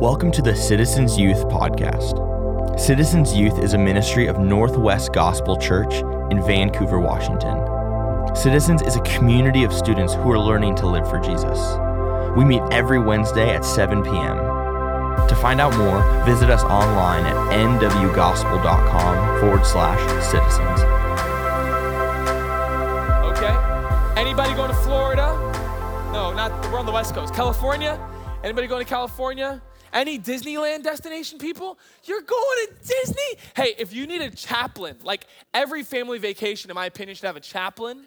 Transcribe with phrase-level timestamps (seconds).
[0.00, 2.80] Welcome to the Citizens Youth Podcast.
[2.80, 5.92] Citizens Youth is a ministry of Northwest Gospel Church
[6.32, 8.34] in Vancouver, Washington.
[8.34, 11.58] Citizens is a community of students who are learning to live for Jesus.
[12.34, 14.38] We meet every Wednesday at 7 p.m.
[15.28, 20.80] To find out more, visit us online at nwgospel.com forward slash citizens.
[23.36, 24.18] Okay.
[24.18, 25.26] Anybody going to Florida?
[26.10, 26.52] No, not.
[26.72, 27.34] We're on the West Coast.
[27.34, 28.00] California?
[28.42, 29.60] Anybody going to California?
[29.92, 31.78] Any Disneyland destination people?
[32.04, 33.38] You're going to Disney?
[33.56, 37.36] Hey, if you need a chaplain, like every family vacation, in my opinion, should have
[37.36, 38.06] a chaplain.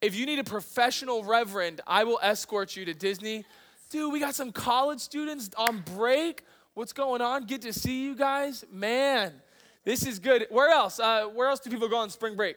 [0.00, 3.44] If you need a professional reverend, I will escort you to Disney.
[3.90, 6.42] Dude, we got some college students on break.
[6.74, 7.46] What's going on?
[7.46, 8.64] Good to see you guys.
[8.72, 9.32] Man,
[9.84, 10.46] this is good.
[10.50, 10.98] Where else?
[10.98, 12.56] Uh, where else do people go on spring break?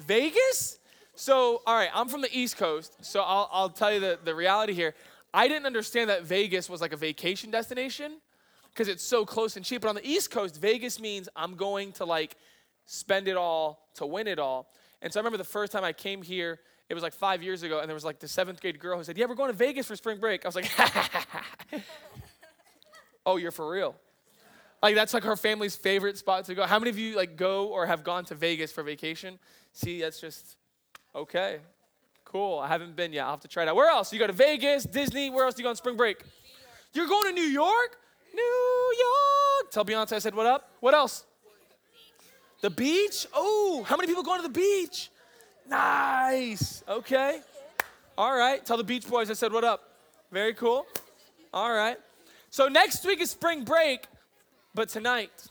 [0.00, 0.78] Vegas?
[1.14, 4.34] So, all right, I'm from the East Coast, so I'll, I'll tell you the, the
[4.34, 4.94] reality here.
[5.32, 8.16] I didn't understand that Vegas was like a vacation destination
[8.70, 9.82] because it's so close and cheap.
[9.82, 12.36] But on the East Coast, Vegas means I'm going to like
[12.86, 14.72] spend it all to win it all.
[15.02, 17.62] And so I remember the first time I came here, it was like five years
[17.62, 19.56] ago, and there was like the seventh grade girl who said, Yeah, we're going to
[19.56, 20.44] Vegas for spring break.
[20.44, 20.70] I was like,
[23.26, 23.94] Oh, you're for real.
[24.82, 26.66] Like that's like her family's favorite spot to go.
[26.66, 29.38] How many of you like go or have gone to Vegas for vacation?
[29.72, 30.56] See, that's just
[31.14, 31.58] okay.
[32.30, 32.60] Cool.
[32.60, 33.24] I haven't been yet.
[33.24, 33.74] I'll have to try it out.
[33.74, 34.12] Where else?
[34.12, 35.30] You go to Vegas, Disney.
[35.30, 36.22] Where else do you go on spring break?
[36.92, 37.96] You're going to New York?
[38.32, 39.70] New York.
[39.72, 40.70] Tell Beyonce I said what up.
[40.78, 41.24] What else?
[42.60, 43.26] The beach?
[43.34, 45.10] Oh, how many people going to the beach?
[45.68, 46.84] Nice.
[46.88, 47.40] Okay.
[48.16, 48.64] All right.
[48.64, 49.80] Tell the Beach Boys I said what up.
[50.30, 50.86] Very cool.
[51.52, 51.96] All right.
[52.50, 54.06] So next week is spring break,
[54.72, 55.48] but tonight,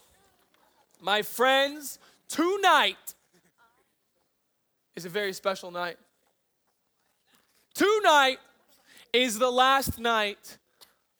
[1.01, 1.99] my friends,
[2.29, 3.15] tonight
[4.95, 5.97] is a very special night.
[7.79, 8.39] Tonight
[9.13, 10.57] is the last night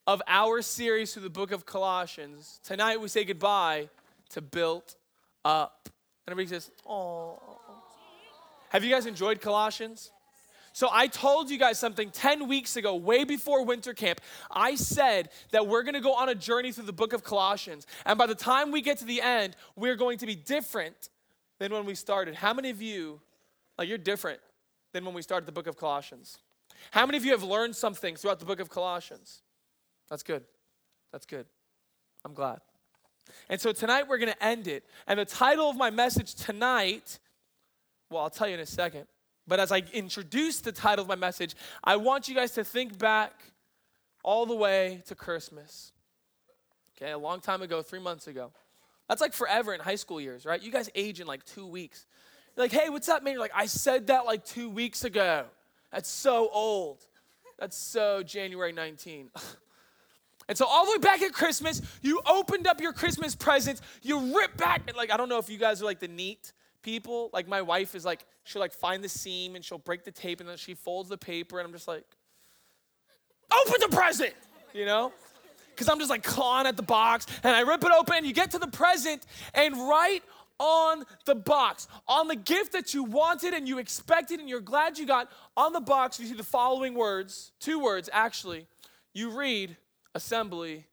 [0.06, 2.60] of our series through the book of Colossians.
[2.66, 3.88] Tonight we say goodbye
[4.32, 4.98] to built
[5.46, 5.88] up.
[6.28, 7.39] And everybody says, oh.
[8.72, 10.11] Have you guys enjoyed Colossians?
[10.73, 14.20] So I told you guys something 10 weeks ago, way before winter camp.
[14.52, 17.88] I said that we're going to go on a journey through the book of Colossians.
[18.06, 21.08] And by the time we get to the end, we're going to be different
[21.58, 22.36] than when we started.
[22.36, 23.22] How many of you,
[23.78, 24.42] like you're different
[24.92, 26.39] than when we started the book of Colossians?
[26.92, 29.42] How many of you have learned something throughout the book of Colossians?
[30.10, 30.44] That's good.
[31.12, 31.45] That's good.
[32.26, 32.60] I'm glad.
[33.50, 34.84] And so tonight we're going to end it.
[35.08, 37.20] And the title of my message tonight,
[38.10, 39.06] well, I'll tell you in a second.
[39.48, 42.98] But as I introduce the title of my message, I want you guys to think
[42.98, 43.34] back
[44.23, 45.92] all the way to Christmas.
[46.98, 48.52] Okay, a long time ago, three months ago.
[49.08, 50.62] That's like forever in high school years, right?
[50.62, 52.06] You guys age in like two weeks.
[52.56, 53.34] You're like, hey, what's up, man?
[53.34, 55.45] You're like, I said that like two weeks ago.
[55.92, 57.05] That's so old.
[57.58, 59.30] That's so January 19.
[60.48, 64.36] And so all the way back at Christmas, you opened up your Christmas presents, you
[64.36, 67.30] rip back, like, I don't know if you guys are like the neat people.
[67.32, 70.39] Like my wife is like, she'll like find the seam and she'll break the tape
[70.39, 72.04] and then she folds the paper and I'm just like,
[73.52, 74.33] open the present,
[74.73, 75.14] you know?
[75.70, 78.33] Because I'm just like clawing at the box and I rip it open and you
[78.33, 80.23] get to the present and right
[80.59, 84.97] on the box, on the gift that you wanted and you expected and you're glad
[84.97, 88.67] you got, on the box you see the following words, two words actually.
[89.14, 89.75] You read,
[90.14, 90.86] assembly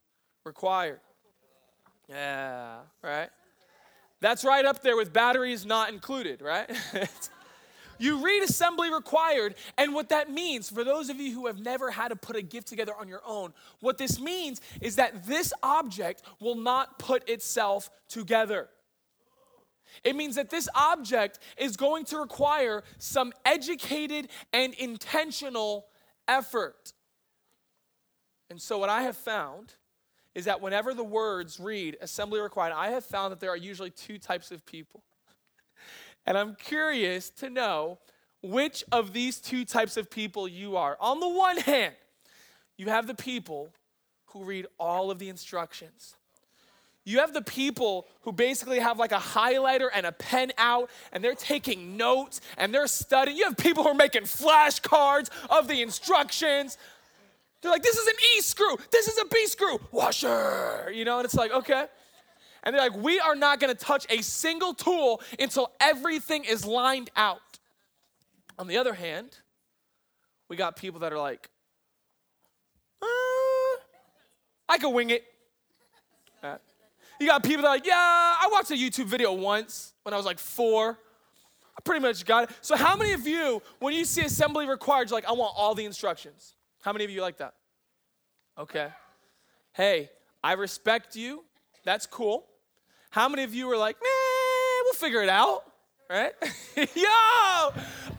[0.44, 1.00] required.
[2.09, 3.28] Yeah, right?
[4.21, 6.71] That's right up there with batteries not included, right?
[7.98, 11.91] you read assembly required, and what that means, for those of you who have never
[11.91, 15.53] had to put a gift together on your own, what this means is that this
[15.62, 18.69] object will not put itself together.
[20.05, 25.87] It means that this object is going to require some educated and intentional
[26.29, 26.93] effort.
[28.51, 29.75] And so, what I have found
[30.34, 33.91] is that whenever the words read assembly required, I have found that there are usually
[33.91, 35.03] two types of people.
[36.28, 38.01] And I'm curious to know
[38.43, 40.97] which of these two types of people you are.
[41.01, 41.95] On the one hand,
[42.77, 43.71] you have the people
[44.27, 46.16] who read all of the instructions.
[47.07, 51.23] You have the people who basically have like a highlighter and a pen out and
[51.23, 53.37] they're taking notes and they're studying.
[53.37, 56.77] You have people who are making flashcards of the instructions.
[57.63, 61.19] They're like, this is an E screw, this is a B screw, washer, you know,
[61.19, 61.87] and it's like, okay.
[62.65, 67.11] And they're like, we are not gonna touch a single tool until everything is lined
[67.15, 67.39] out.
[68.59, 69.31] On the other hand,
[70.49, 71.49] we got people that are like,
[73.01, 73.07] uh,
[74.69, 75.25] I can wing it.
[76.43, 76.57] Uh,
[77.18, 80.16] you got people that are like, yeah, I watched a YouTube video once when I
[80.16, 80.98] was like four.
[81.77, 82.57] I pretty much got it.
[82.60, 85.74] So, how many of you, when you see assembly required, you're like, I want all
[85.74, 86.54] the instructions?
[86.80, 87.54] How many of you like that?
[88.59, 88.89] Okay.
[89.74, 90.10] hey,
[90.42, 91.45] I respect you.
[91.84, 92.47] That's cool.
[93.10, 95.65] How many of you are like, man, we'll figure it out,
[96.09, 96.33] right?
[96.77, 96.84] Yo!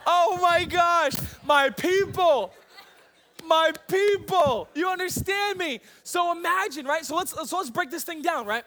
[0.05, 2.53] Oh my gosh, my people
[3.47, 4.67] my people.
[4.75, 5.79] You understand me?
[6.03, 7.05] So imagine, right?
[7.05, 8.63] So let's so let's break this thing down, right?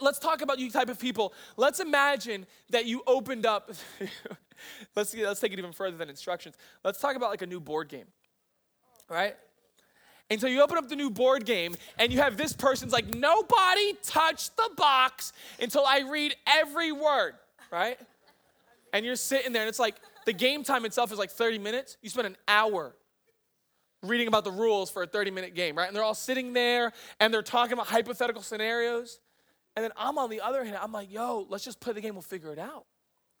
[0.00, 1.32] Let's talk about you type of people.
[1.56, 3.70] Let's imagine that you opened up.
[4.96, 6.56] let's let's take it even further than instructions.
[6.84, 8.06] Let's talk about like a new board game,
[9.08, 9.36] right?
[10.30, 13.06] And so you open up the new board game and you have this person's like,
[13.06, 17.34] nobody touch the box until I read every word,
[17.70, 17.98] right?
[18.92, 19.96] And you're sitting there and it's like
[20.26, 21.96] the game time itself is like 30 minutes.
[22.02, 22.94] You spend an hour
[24.02, 25.86] reading about the rules for a 30 minute game, right?
[25.86, 29.20] And they're all sitting there and they're talking about hypothetical scenarios.
[29.78, 32.16] And then I'm on the other hand, I'm like, yo, let's just play the game,
[32.16, 32.84] we'll figure it out,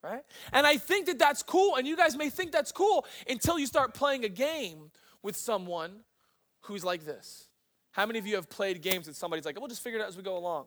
[0.04, 0.22] right?
[0.52, 1.74] And I think that that's cool.
[1.74, 6.04] And you guys may think that's cool until you start playing a game with someone
[6.60, 7.48] who's like this.
[7.90, 10.08] How many of you have played games with somebody's like, we'll just figure it out
[10.08, 10.66] as we go along?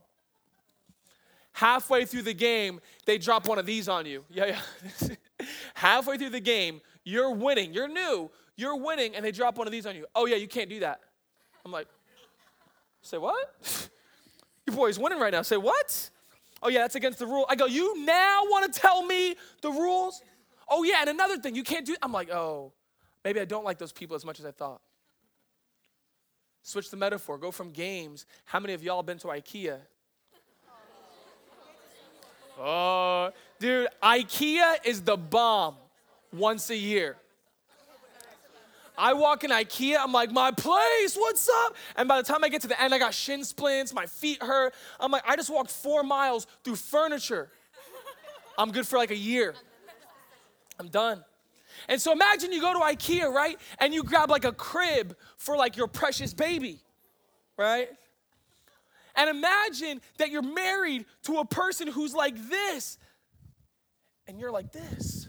[1.53, 4.25] Halfway through the game, they drop one of these on you.
[4.29, 4.57] Yeah,
[5.01, 5.15] yeah.
[5.73, 7.73] Halfway through the game, you're winning.
[7.73, 8.29] You're new
[8.61, 10.05] you're winning, and they drop one of these on you.
[10.15, 11.01] Oh, yeah, you can't do that.
[11.65, 11.87] I'm like,
[13.01, 13.89] say what?
[14.71, 15.41] Your boy's winning right now.
[15.41, 16.09] Say what?
[16.63, 17.45] Oh, yeah, that's against the rule.
[17.49, 20.21] I go, you now want to tell me the rules?
[20.69, 21.95] Oh, yeah, and another thing, you can't do.
[22.01, 22.71] I'm like, oh,
[23.25, 24.79] maybe I don't like those people as much as I thought.
[26.61, 27.37] Switch the metaphor.
[27.37, 28.25] Go from games.
[28.45, 29.79] How many of y'all been to IKEA?
[32.63, 35.77] Oh, dude, IKEA is the bomb
[36.31, 37.15] once a year.
[38.97, 41.75] I walk in IKEA, I'm like, my place, what's up?
[41.95, 44.41] And by the time I get to the end, I got shin splints, my feet
[44.43, 44.73] hurt.
[44.99, 47.49] I'm like, I just walked four miles through furniture.
[48.57, 49.55] I'm good for like a year.
[50.79, 51.23] I'm done.
[51.87, 53.57] And so imagine you go to IKEA, right?
[53.79, 56.79] And you grab like a crib for like your precious baby,
[57.57, 57.89] right?
[59.15, 62.97] And imagine that you're married to a person who's like this,
[64.27, 65.27] and you're like this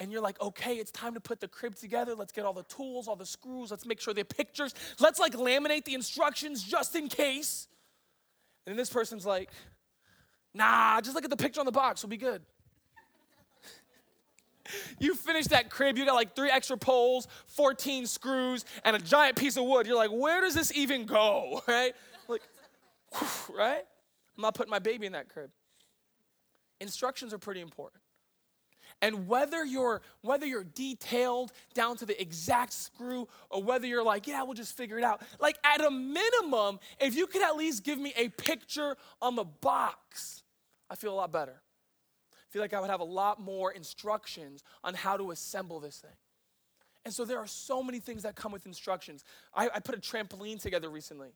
[0.00, 2.14] and you're like, okay, it's time to put the crib together.
[2.14, 3.70] Let's get all the tools, all the screws.
[3.70, 4.74] Let's make sure they're pictures.
[4.98, 7.68] Let's like laminate the instructions just in case.
[8.64, 9.50] And then this person's like,
[10.54, 12.02] nah, just look at the picture on the box.
[12.02, 12.40] We'll be good.
[14.98, 19.36] you finish that crib, you got like three extra poles, 14 screws, and a giant
[19.36, 19.86] piece of wood.
[19.86, 21.60] You're like, where does this even go?
[21.68, 21.92] Right?
[22.26, 22.42] Like,
[23.54, 23.82] right?
[24.36, 25.50] I'm not putting my baby in that crib.
[26.80, 27.99] Instructions are pretty important.
[29.02, 34.26] And whether you're whether you're detailed down to the exact screw or whether you're like,
[34.26, 35.22] yeah, we'll just figure it out.
[35.38, 39.44] Like at a minimum, if you could at least give me a picture on the
[39.44, 40.42] box,
[40.90, 41.62] I feel a lot better.
[42.32, 45.98] I feel like I would have a lot more instructions on how to assemble this
[45.98, 46.10] thing.
[47.04, 49.24] And so there are so many things that come with instructions.
[49.54, 51.30] I, I put a trampoline together recently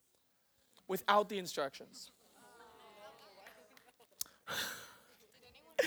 [0.88, 2.10] without the instructions.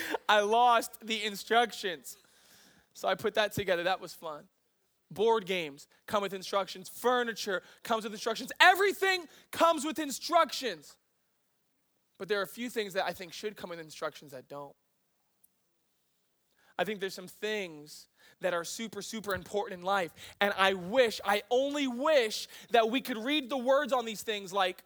[0.30, 2.18] I lost the instructions.
[2.94, 3.83] So I put that together.
[3.83, 4.44] That was fun.
[5.09, 10.95] Board games come with instructions, furniture comes with instructions, everything comes with instructions.
[12.19, 14.75] But there are a few things that I think should come with instructions that don't.
[16.77, 18.07] I think there's some things
[18.42, 20.13] that are super, super important in life.
[20.42, 24.54] And I wish, I only wish that we could read the words on these things
[24.54, 24.83] like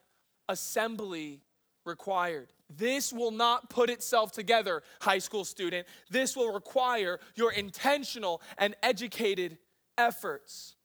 [0.47, 1.41] assembly
[1.85, 2.47] required.
[2.77, 5.87] This will not put itself together, high school student.
[6.09, 9.57] This will require your intentional and educated
[9.97, 10.75] efforts.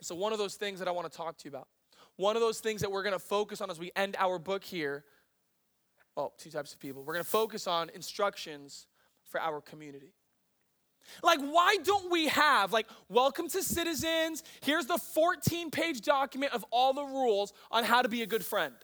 [0.00, 1.68] So, one of those things that I want to talk to you about,
[2.16, 4.62] one of those things that we're going to focus on as we end our book
[4.62, 5.04] here.
[6.16, 7.02] Well, two types of people.
[7.02, 8.86] We're going to focus on instructions
[9.24, 10.12] for our community.
[11.22, 14.42] Like, why don't we have, like, welcome to citizens?
[14.62, 18.44] Here's the 14 page document of all the rules on how to be a good
[18.44, 18.74] friend.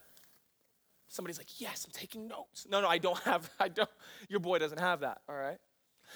[1.11, 2.65] Somebody's like, yes, I'm taking notes.
[2.69, 3.89] No, no, I don't have, I don't,
[4.29, 5.57] your boy doesn't have that, all right?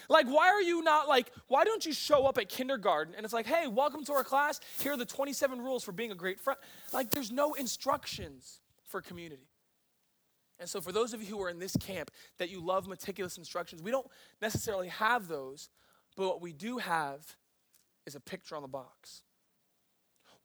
[0.07, 3.33] Like, why are you not like, why don't you show up at kindergarten and it's
[3.33, 4.61] like, hey, welcome to our class.
[4.79, 6.57] Here are the 27 rules for being a great friend.
[6.93, 9.49] Like, there's no instructions for community.
[10.59, 13.37] And so, for those of you who are in this camp that you love meticulous
[13.37, 14.07] instructions, we don't
[14.41, 15.69] necessarily have those,
[16.15, 17.35] but what we do have
[18.05, 19.23] is a picture on the box.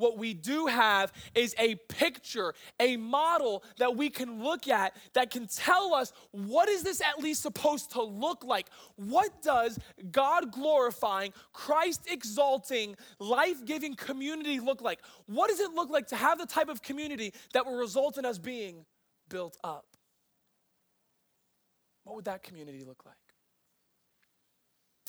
[0.01, 5.31] What we do have is a picture, a model that we can look at that
[5.31, 8.71] can tell us what is this at least supposed to look like?
[8.97, 9.79] What does
[10.11, 15.01] God glorifying, Christ exalting, life giving community look like?
[15.27, 18.25] What does it look like to have the type of community that will result in
[18.25, 18.87] us being
[19.29, 19.85] built up?
[22.05, 23.20] What would that community look like?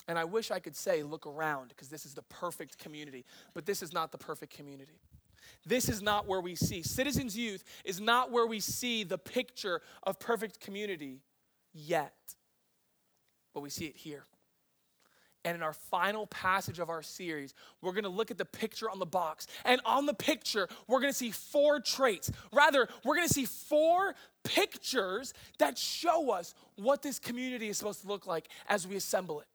[0.08, 3.26] And I wish I could say, look around, because this is the perfect community.
[3.54, 5.00] But this is not the perfect community.
[5.66, 6.82] this is not where we see.
[6.82, 11.22] Citizens Youth is not where we see the picture of perfect community
[11.74, 12.16] yet,
[13.54, 14.26] but we see it here.
[15.44, 19.00] And in our final passage of our series, we're gonna look at the picture on
[19.00, 19.48] the box.
[19.66, 22.32] And on the picture, we're gonna see four traits.
[22.54, 28.08] Rather, we're gonna see four pictures that show us what this community is supposed to
[28.08, 29.48] look like as we assemble it.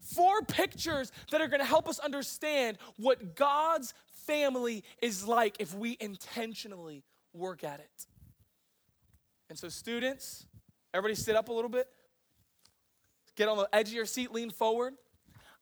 [0.00, 3.94] Four pictures that are gonna help us understand what God's
[4.26, 8.06] family is like if we intentionally work at it.
[9.48, 10.46] And so, students,
[10.92, 11.88] everybody sit up a little bit.
[13.36, 14.94] Get on the edge of your seat, lean forward.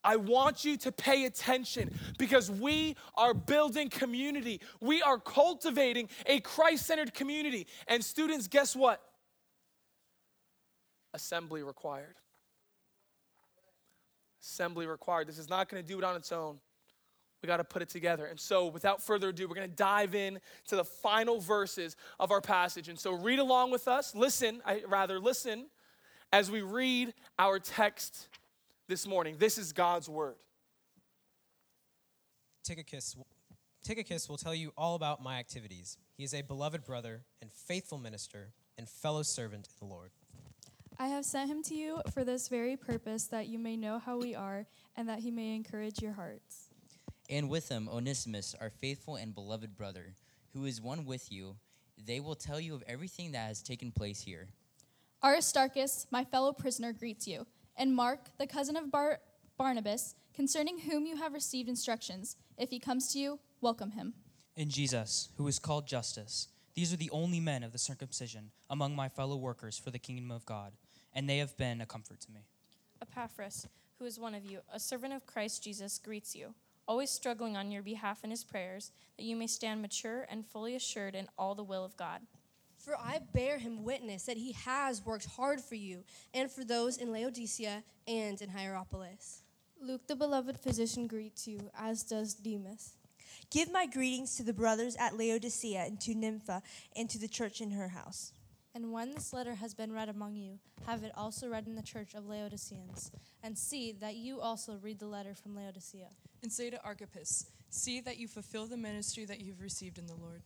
[0.03, 4.61] I want you to pay attention because we are building community.
[4.81, 7.67] We are cultivating a Christ centered community.
[7.89, 9.03] And students, guess what?
[11.13, 12.15] Assembly required.
[14.47, 15.27] Assembly required.
[15.27, 16.59] This is not going to do it on its own.
[17.43, 18.27] We got to put it together.
[18.27, 22.31] And so, without further ado, we're going to dive in to the final verses of
[22.31, 22.89] our passage.
[22.89, 24.15] And so, read along with us.
[24.15, 25.67] Listen, I rather listen
[26.33, 28.29] as we read our text
[28.89, 29.37] this morning.
[29.39, 30.37] This is God's word.
[32.65, 33.17] Tychicus,
[33.85, 35.99] Tychicus will tell you all about my activities.
[36.17, 40.11] He is a beloved brother and faithful minister and fellow servant in the Lord.
[40.99, 44.19] I have sent him to you for this very purpose, that you may know how
[44.19, 46.69] we are, and that he may encourage your hearts.
[47.29, 50.15] And with him, Onesimus, our faithful and beloved brother,
[50.53, 51.57] who is one with you.
[52.03, 54.49] They will tell you of everything that has taken place here.
[55.23, 59.21] Aristarchus, my fellow prisoner, greets you, and Mark, the cousin of Bar-
[59.59, 62.37] Barnabas, concerning whom you have received instructions.
[62.57, 64.15] If he comes to you, welcome him.
[64.57, 66.49] and Jesus, who is called Justus.
[66.75, 70.31] These are the only men of the circumcision among my fellow workers for the kingdom
[70.31, 70.73] of God,
[71.17, 72.43] and they have been a comfort to me.
[73.03, 73.67] Epaphras,
[73.99, 76.55] who is one of you, a servant of Christ Jesus, greets you,
[76.87, 80.77] always struggling on your behalf in his prayers, that you may stand mature and fully
[80.77, 82.21] assured in all the will of God.
[82.79, 86.05] For I bear him witness that he has worked hard for you
[86.35, 89.43] and for those in Laodicea and in Hierapolis.
[89.81, 92.93] Luke, the beloved physician, greets you, as does Demas.
[93.51, 96.63] Give my greetings to the brothers at Laodicea and to Nympha
[96.95, 98.33] and to the church in her house.
[98.77, 101.83] And when this letter has been read among you, have it also read in the
[101.83, 103.11] church of Laodiceans.
[103.43, 106.09] And see that you also read the letter from Laodicea.
[106.43, 110.15] And say to Archippus, See that you fulfill the ministry that you've received in the
[110.15, 110.43] Lord.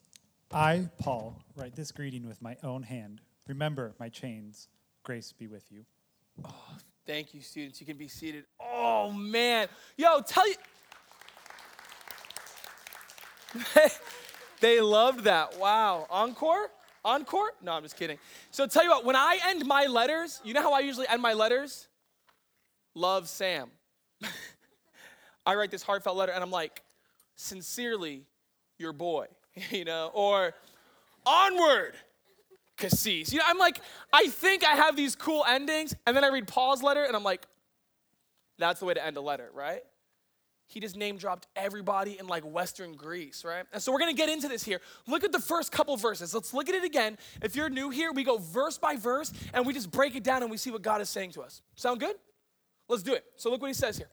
[0.52, 3.20] I, Paul, write this greeting with my own hand.
[3.48, 4.68] Remember my chains.
[5.02, 5.84] Grace be with you.
[6.44, 6.54] Oh,
[7.08, 7.80] thank you, students.
[7.80, 8.44] You can be seated.
[8.60, 9.66] Oh, man.
[9.96, 10.54] Yo, tell you.
[14.60, 15.58] they loved that.
[15.58, 16.06] Wow.
[16.08, 16.70] Encore?
[17.04, 17.50] Encore?
[17.62, 18.18] No, I'm just kidding.
[18.50, 21.22] So, tell you what, when I end my letters, you know how I usually end
[21.22, 21.88] my letters?
[22.94, 23.70] Love Sam.
[25.46, 26.82] I write this heartfelt letter and I'm like,
[27.36, 28.26] sincerely,
[28.78, 29.26] your boy,
[29.70, 30.54] you know, or
[31.24, 31.94] onward,
[32.76, 33.32] Cassis.
[33.32, 33.80] You know, I'm like,
[34.12, 37.24] I think I have these cool endings, and then I read Paul's letter and I'm
[37.24, 37.46] like,
[38.58, 39.82] that's the way to end a letter, right?
[40.70, 43.64] He just name dropped everybody in like Western Greece, right?
[43.72, 44.80] And so we're gonna get into this here.
[45.08, 46.32] Look at the first couple verses.
[46.32, 47.18] Let's look at it again.
[47.42, 50.42] If you're new here, we go verse by verse and we just break it down
[50.42, 51.60] and we see what God is saying to us.
[51.74, 52.14] Sound good?
[52.88, 53.24] Let's do it.
[53.34, 54.10] So look what he says here.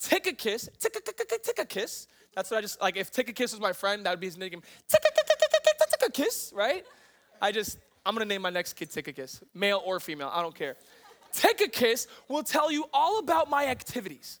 [0.00, 4.26] Tychicus, Tychicus, that's what I just, like if Tychicus was my friend, that would be
[4.26, 4.62] his nickname.
[4.88, 6.84] Tychicus, right?
[7.40, 10.74] I just, I'm gonna name my next kid Tychicus, male or female, I don't care.
[11.32, 14.40] Tychicus will tell you all about my activities.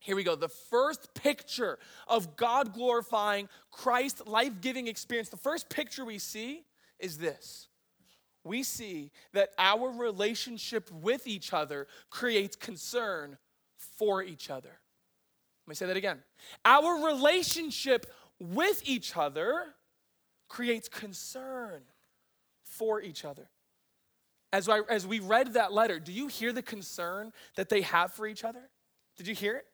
[0.00, 0.34] Here we go.
[0.34, 1.78] The first picture
[2.08, 6.64] of God glorifying Christ life giving experience, the first picture we see
[6.98, 7.68] is this.
[8.42, 13.36] We see that our relationship with each other creates concern
[13.76, 14.70] for each other.
[15.66, 16.20] Let me say that again.
[16.64, 18.06] Our relationship
[18.38, 19.74] with each other
[20.48, 21.82] creates concern
[22.64, 23.50] for each other.
[24.52, 28.14] As, I, as we read that letter, do you hear the concern that they have
[28.14, 28.70] for each other?
[29.18, 29.66] Did you hear it?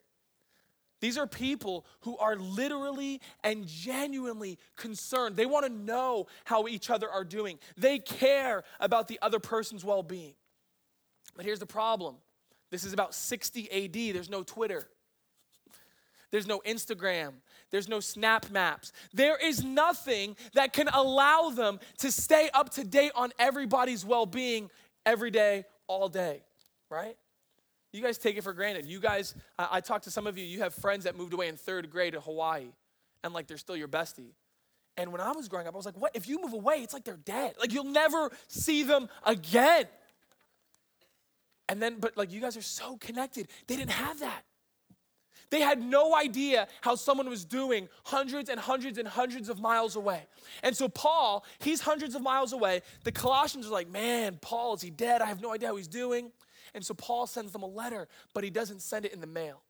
[1.01, 5.37] These are people who are literally and genuinely concerned.
[5.37, 7.59] They want to know how each other are doing.
[7.77, 10.35] They care about the other person's well being.
[11.35, 12.17] But here's the problem
[12.71, 14.89] this is about 60 AD, there's no Twitter.
[16.33, 17.35] There's no Instagram.
[17.71, 18.93] There's no Snap Maps.
[19.13, 24.27] There is nothing that can allow them to stay up to date on everybody's well
[24.27, 24.71] being
[25.05, 26.43] every day, all day,
[26.91, 27.17] right?
[27.97, 28.87] You guys take it for granted.
[28.87, 31.49] You guys, I, I talked to some of you, you have friends that moved away
[31.49, 32.67] in third grade to Hawaii,
[33.25, 34.33] and like they're still your bestie.
[34.99, 36.13] And when I was growing up, I was like, what?
[36.15, 37.55] If you move away, it's like they're dead.
[37.59, 39.85] Like you'll never see them again.
[41.69, 43.49] And then, but like you guys are so connected.
[43.67, 44.45] They didn't have that.
[45.51, 49.97] They had no idea how someone was doing hundreds and hundreds and hundreds of miles
[49.97, 50.27] away.
[50.63, 52.83] And so, Paul, he's hundreds of miles away.
[53.05, 55.23] The Colossians are like, man, Paul, is he dead?
[55.23, 56.33] I have no idea how he's doing.
[56.77, 59.63] And so, Paul sends them a letter, but he doesn't send it in the mail.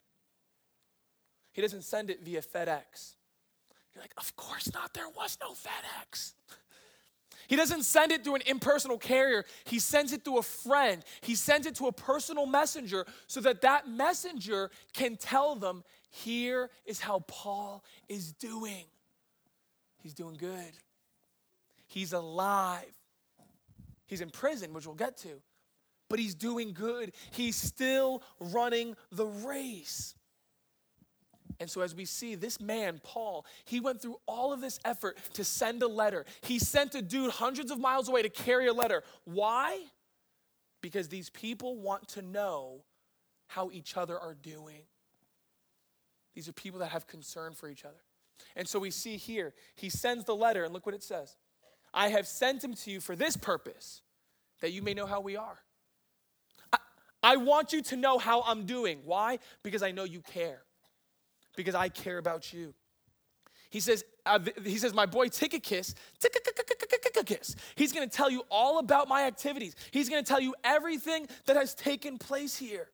[1.52, 3.14] He doesn't send it via FedEx.
[3.94, 4.92] You're like, of course not.
[4.92, 6.32] There was no FedEx.
[7.48, 9.44] He doesn't send it through an impersonal carrier.
[9.64, 11.02] He sends it through a friend.
[11.20, 16.70] He sends it to a personal messenger so that that messenger can tell them, here
[16.84, 18.84] is how Paul is doing.
[20.02, 20.72] He's doing good.
[21.86, 22.92] He's alive.
[24.06, 25.40] He's in prison, which we'll get to,
[26.08, 27.12] but he's doing good.
[27.30, 30.14] He's still running the race.
[31.58, 35.18] And so, as we see, this man, Paul, he went through all of this effort
[35.34, 36.26] to send a letter.
[36.42, 39.02] He sent a dude hundreds of miles away to carry a letter.
[39.25, 39.80] Why?
[40.82, 42.84] Because these people want to know
[43.48, 44.82] how each other are doing.
[46.34, 48.02] These are people that have concern for each other.
[48.54, 51.36] And so we see here, he sends the letter, and look what it says
[51.94, 54.02] I have sent him to you for this purpose,
[54.60, 55.58] that you may know how we are.
[57.33, 59.00] I, want you to know how I'm doing.
[59.04, 59.38] Why?
[59.62, 60.62] Because I know you care
[61.56, 62.75] because I care about you.
[63.71, 69.09] He says, uh, he says, my boy Tychicus, Tychicus, he's gonna tell you all about
[69.09, 69.75] my activities.
[69.90, 72.88] He's gonna tell you everything that has taken place here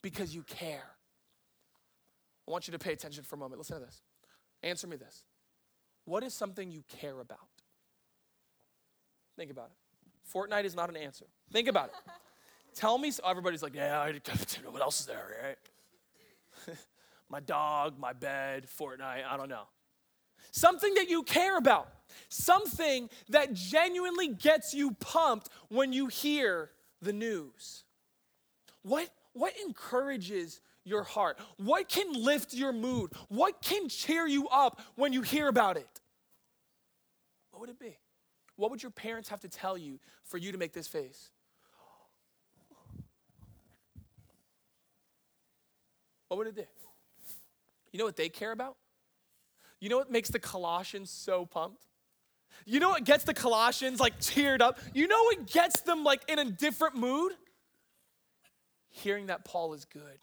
[0.00, 0.90] because you care.
[2.46, 3.58] I want you to pay attention for a moment.
[3.58, 4.00] Listen to this.
[4.62, 5.24] Answer me this.
[6.04, 7.38] What is something you care about?
[9.36, 10.36] Think about it.
[10.36, 11.26] Fortnite is not an answer.
[11.52, 11.94] Think about it.
[12.74, 14.12] Tell me, so everybody's like, yeah, I,
[14.70, 15.56] what else is there,
[16.66, 16.76] right?
[17.28, 19.64] my dog, my bed, Fortnite, I don't know.
[20.50, 21.88] Something that you care about,
[22.28, 27.84] something that genuinely gets you pumped when you hear the news.
[28.82, 31.38] What, what encourages your heart?
[31.56, 33.12] What can lift your mood?
[33.28, 36.00] What can cheer you up when you hear about it?
[37.50, 37.96] What would it be?
[38.56, 41.31] What would your parents have to tell you for you to make this face?
[46.32, 46.64] What would it do?
[47.92, 48.78] You know what they care about?
[49.80, 51.82] You know what makes the Colossians so pumped?
[52.64, 54.78] You know what gets the Colossians like cheered up?
[54.94, 57.32] You know what gets them like in a different mood?
[58.88, 60.20] Hearing that Paul is good.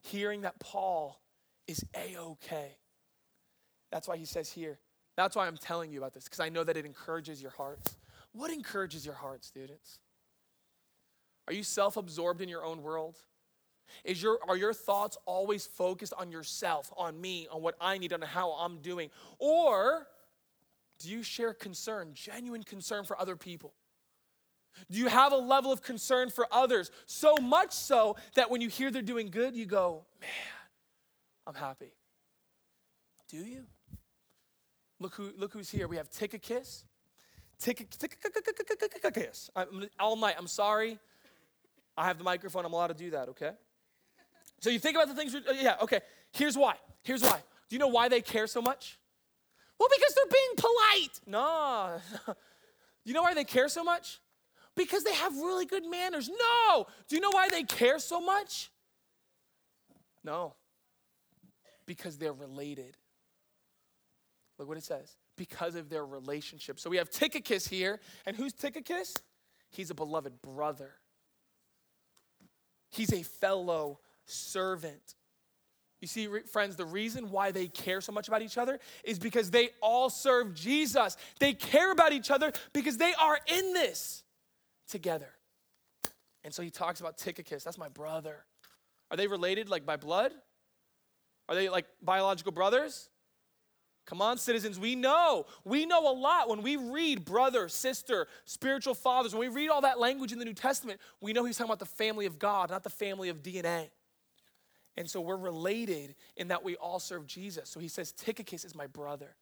[0.00, 1.20] Hearing that Paul
[1.66, 2.78] is a okay.
[3.92, 4.78] That's why he says here.
[5.14, 7.96] That's why I'm telling you about this, because I know that it encourages your hearts.
[8.32, 9.98] What encourages your heart, students?
[11.48, 13.18] Are you self absorbed in your own world?
[14.04, 18.12] Is your, are your thoughts always focused on yourself, on me, on what I need,
[18.12, 19.10] on how I'm doing?
[19.38, 20.06] Or
[20.98, 23.72] do you share concern, genuine concern for other people?
[24.90, 26.90] Do you have a level of concern for others?
[27.06, 30.30] So much so that when you hear they're doing good, you go, man,
[31.46, 31.92] I'm happy.
[33.28, 33.64] Do you?
[35.00, 35.86] Look, who, look who's here.
[35.88, 36.84] We have Tychicus.
[37.60, 39.50] Tychicus.
[40.00, 40.98] All night, I'm sorry.
[41.96, 42.64] I have the microphone.
[42.64, 43.52] I'm allowed to do that, okay?
[44.60, 46.00] So you think about the things, oh, yeah, okay.
[46.32, 46.76] Here's why.
[47.02, 47.42] Here's why.
[47.68, 48.98] Do you know why they care so much?
[49.78, 51.20] Well, because they're being polite.
[51.26, 52.34] No.
[53.04, 54.20] you know why they care so much?
[54.76, 56.28] Because they have really good manners.
[56.28, 56.86] No.
[57.08, 58.70] Do you know why they care so much?
[60.22, 60.54] No.
[61.86, 62.96] Because they're related.
[64.58, 65.16] Look what it says.
[65.36, 66.80] Because of their relationship.
[66.80, 68.00] So we have Tychicus here.
[68.26, 69.14] And who's Tychicus?
[69.70, 70.92] He's a beloved brother.
[72.90, 75.14] He's a fellow servant.
[76.00, 79.50] You see, friends, the reason why they care so much about each other is because
[79.50, 81.16] they all serve Jesus.
[81.40, 84.22] They care about each other because they are in this
[84.88, 85.30] together.
[86.44, 87.64] And so he talks about Tychicus.
[87.64, 88.44] That's my brother.
[89.10, 90.32] Are they related like by blood?
[91.48, 93.08] Are they like biological brothers?
[94.06, 95.46] Come on, citizens, we know.
[95.64, 99.80] We know a lot when we read brother, sister, spiritual fathers, when we read all
[99.80, 102.68] that language in the New Testament, we know he's talking about the family of God,
[102.68, 103.88] not the family of DNA.
[104.96, 107.68] And so we're related in that we all serve Jesus.
[107.68, 109.34] So he says, Tychicus is my brother.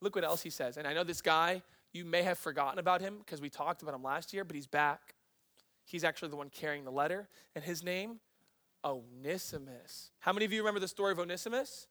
[0.00, 0.76] Look what else he says.
[0.76, 1.62] And I know this guy,
[1.92, 4.66] you may have forgotten about him because we talked about him last year, but he's
[4.66, 5.14] back.
[5.84, 7.28] He's actually the one carrying the letter.
[7.56, 8.20] And his name,
[8.84, 10.10] Onesimus.
[10.20, 11.88] How many of you remember the story of Onesimus?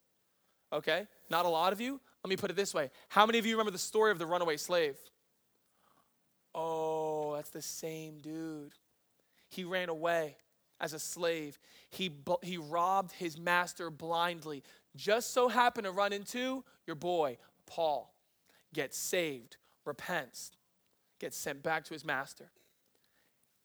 [0.72, 2.00] Okay, not a lot of you.
[2.24, 4.26] Let me put it this way How many of you remember the story of the
[4.26, 4.98] runaway slave?
[6.54, 8.74] Oh, that's the same dude.
[9.50, 10.38] He ran away
[10.80, 11.60] as a slave.
[11.90, 12.12] He,
[12.44, 14.64] he robbed his master blindly.
[14.96, 18.14] Just so happened to run into your boy, Paul.
[18.74, 20.52] Gets saved, repents,
[21.20, 22.52] gets sent back to his master.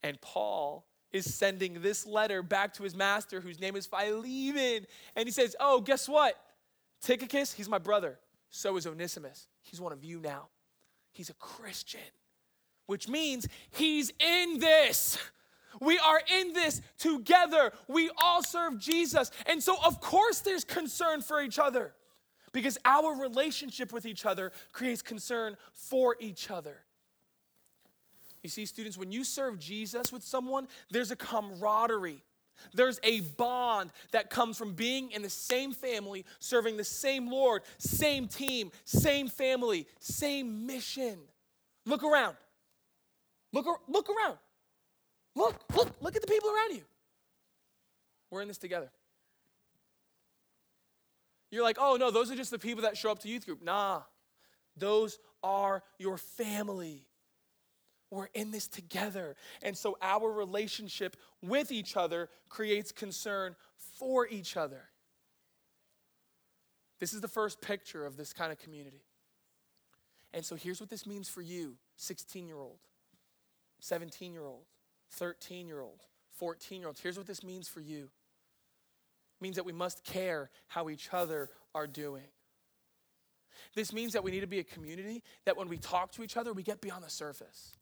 [0.03, 4.87] And Paul is sending this letter back to his master, whose name is Philemon.
[5.14, 6.37] And he says, Oh, guess what?
[7.03, 8.18] Tychicus, he's my brother.
[8.51, 9.48] So is Onesimus.
[9.62, 10.48] He's one of you now.
[11.12, 12.01] He's a Christian,
[12.87, 15.18] which means he's in this.
[15.81, 17.73] We are in this together.
[17.89, 19.31] We all serve Jesus.
[19.47, 21.95] And so, of course, there's concern for each other
[22.53, 26.79] because our relationship with each other creates concern for each other.
[28.43, 32.23] You see, students, when you serve Jesus with someone, there's a camaraderie.
[32.75, 37.63] There's a bond that comes from being in the same family, serving the same Lord,
[37.79, 41.19] same team, same family, same mission.
[41.87, 42.37] Look around.
[43.53, 44.39] Look, look around.
[45.35, 46.83] Look, look, look at the people around you.
[48.31, 48.90] We're in this together.
[51.51, 53.62] You're like, oh no, those are just the people that show up to youth group.
[53.62, 54.03] Nah,
[54.77, 57.07] those are your family.
[58.11, 59.37] We're in this together.
[59.62, 63.57] And so our relationship with each other creates concern
[63.99, 64.83] for each other.
[67.01, 69.03] This is the first picture of this kind of community.
[70.33, 72.79] And so here's what this means for you 16 year old,
[73.81, 74.64] 17 year old,
[75.12, 76.01] 13 year old,
[76.38, 76.98] 14 year old.
[77.03, 81.51] Here's what this means for you it means that we must care how each other
[81.75, 82.25] are doing.
[83.75, 86.37] This means that we need to be a community that when we talk to each
[86.37, 87.77] other, we get beyond the surface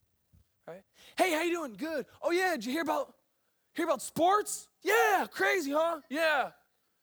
[0.71, 0.83] right?
[1.17, 1.75] Hey, how you doing?
[1.75, 2.07] Good.
[2.23, 3.15] Oh yeah, did you hear about
[3.75, 4.69] hear about sports?
[4.83, 6.01] Yeah, crazy, huh?
[6.09, 6.51] Yeah.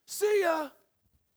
[0.05, 0.69] See ya.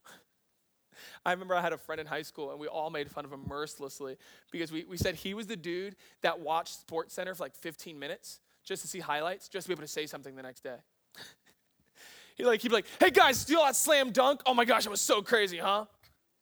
[1.25, 3.31] I remember I had a friend in high school and we all made fun of
[3.31, 4.17] him mercilessly
[4.51, 7.99] because we, we said he was the dude that watched Sports Center for like 15
[7.99, 10.75] minutes just to see highlights, just to be able to say something the next day.
[12.35, 14.41] he'd like, he'd be like, hey guys, you that slam dunk?
[14.45, 15.85] Oh my gosh, it was so crazy, huh?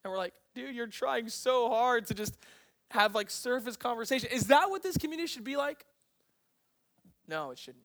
[0.04, 2.38] And we're like, dude, you're trying so hard to just
[2.92, 4.30] have like surface conversation.
[4.32, 5.86] Is that what this community should be like?
[7.28, 7.84] No, it shouldn't.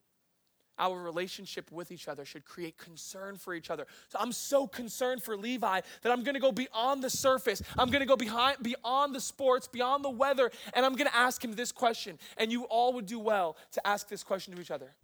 [0.77, 3.87] Our relationship with each other should create concern for each other.
[4.09, 7.61] So I'm so concerned for Levi that I'm gonna go beyond the surface.
[7.77, 11.53] I'm gonna go behind, beyond the sports, beyond the weather, and I'm gonna ask him
[11.53, 12.19] this question.
[12.37, 14.95] And you all would do well to ask this question to each other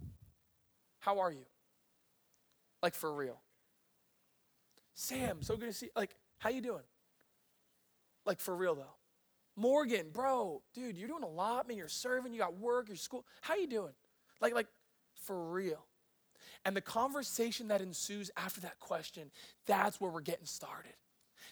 [0.99, 1.45] How are you?
[2.83, 3.39] Like for real.
[4.93, 5.89] Sam, so good to see.
[5.95, 6.83] Like, how you doing?
[8.25, 8.95] Like for real though.
[9.55, 11.77] Morgan, bro, dude, you're doing a lot, man.
[11.77, 13.25] You're serving, you got work, your school.
[13.41, 13.93] How you doing?
[14.39, 14.67] Like, like,
[15.21, 15.85] for real.
[16.65, 19.31] And the conversation that ensues after that question,
[19.65, 20.93] that's where we're getting started.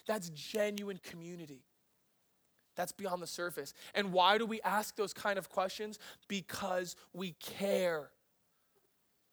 [0.06, 1.64] That's genuine community.
[2.76, 3.74] That's beyond the surface.
[3.94, 5.98] And why do we ask those kind of questions?
[6.28, 8.10] Because we care.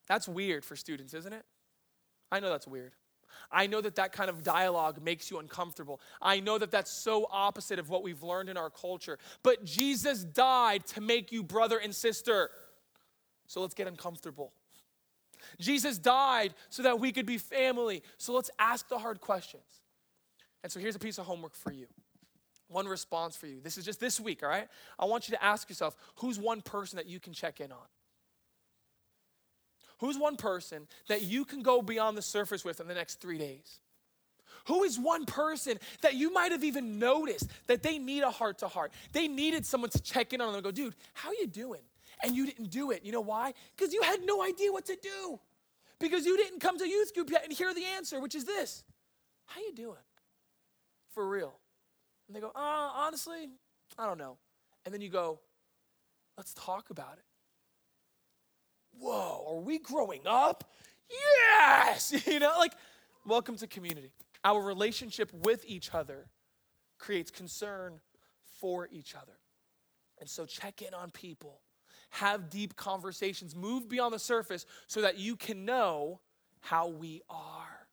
[0.08, 1.46] That's weird for students, isn't it?
[2.32, 2.94] I know that's weird.
[3.52, 6.02] I know that that kind of dialogue makes you uncomfortable.
[6.22, 9.20] I know that that's so opposite of what we've learned in our culture.
[9.44, 12.50] But Jesus died to make you brother and sister.
[13.48, 14.52] So let's get uncomfortable.
[15.60, 18.04] Jesus died so that we could be family.
[18.18, 19.64] So let's ask the hard questions.
[20.64, 21.88] And so here's a piece of homework for you.
[22.68, 23.62] One response for you.
[23.62, 24.68] This is just this week, all right?
[25.00, 27.88] I want you to ask yourself who's one person that you can check in on?
[30.00, 33.38] Who's one person that you can go beyond the surface with in the next three
[33.38, 33.80] days?
[34.66, 38.60] Who is one person that you might have even noticed that they need a heart
[38.60, 38.92] to heart?
[39.14, 41.82] They needed someone to check in on them and go, dude, how you doing?
[42.24, 43.06] And you didn't do it.
[43.06, 43.54] You know why?
[43.76, 45.40] Because you had no idea what to do.
[46.00, 48.84] Because you didn't come to youth group yet and hear the answer, which is this.
[49.46, 49.98] How you doing?
[51.14, 51.58] For real.
[52.28, 53.50] And they go, uh, honestly,
[53.98, 54.38] I don't know.
[54.86, 55.40] And then you go,
[56.38, 57.24] let's talk about it
[59.00, 60.64] whoa, are we growing up?
[61.10, 62.14] Yes!
[62.28, 62.74] You know, like,
[63.26, 64.12] welcome to community.
[64.44, 66.28] Our relationship with each other
[66.98, 68.00] creates concern
[68.60, 69.38] for each other.
[70.20, 71.62] And so check in on people,
[72.10, 76.20] have deep conversations, move beyond the surface so that you can know
[76.62, 77.88] how we are.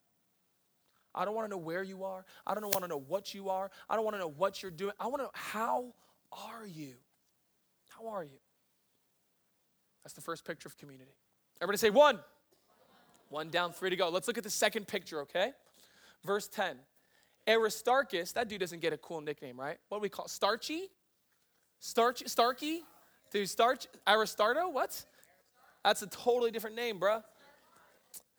[1.14, 2.24] I don't want to know where you are.
[2.46, 3.70] I don't want to know what you are.
[3.88, 4.92] I don't want to know what you're doing.
[4.98, 5.92] I want to know how
[6.32, 6.94] are you?
[7.88, 8.38] How are you?
[10.02, 11.14] That's the first picture of community.
[11.60, 12.18] Everybody say one.
[13.30, 14.08] One down, three to go.
[14.08, 15.52] Let's look at the second picture, okay?
[16.24, 16.76] Verse 10.
[17.48, 19.78] Aristarchus, that dude doesn't get a cool nickname, right?
[19.88, 20.88] What do we call Starchy?
[21.78, 22.28] Starchy?
[22.28, 22.82] Starkey?
[23.34, 23.88] Dude, Starch?
[24.06, 24.72] Aristardo?
[24.72, 25.04] What?
[25.84, 27.24] That's a totally different name, bruh.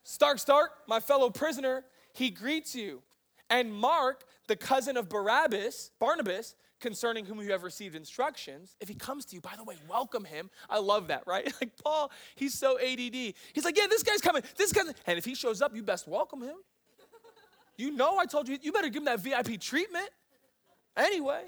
[0.03, 3.03] Stark, Stark, my fellow prisoner, he greets you.
[3.49, 8.95] And Mark, the cousin of Barabbas, Barnabas, concerning whom you have received instructions, if he
[8.95, 10.49] comes to you, by the way, welcome him.
[10.69, 11.51] I love that, right?
[11.61, 13.33] Like Paul, he's so ADD.
[13.53, 14.43] He's like, yeah, this guy's coming.
[14.55, 16.55] This guy's, and if he shows up, you best welcome him.
[17.75, 20.09] You know, I told you, you better give him that VIP treatment.
[20.95, 21.43] Anyway.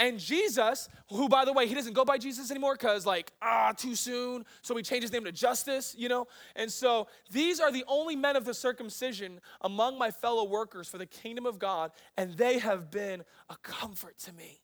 [0.00, 3.74] And Jesus, who by the way, he doesn't go by Jesus anymore because, like, ah,
[3.76, 4.46] too soon.
[4.62, 6.26] So he changed his name to Justus, you know?
[6.56, 10.96] And so these are the only men of the circumcision among my fellow workers for
[10.96, 14.62] the kingdom of God, and they have been a comfort to me.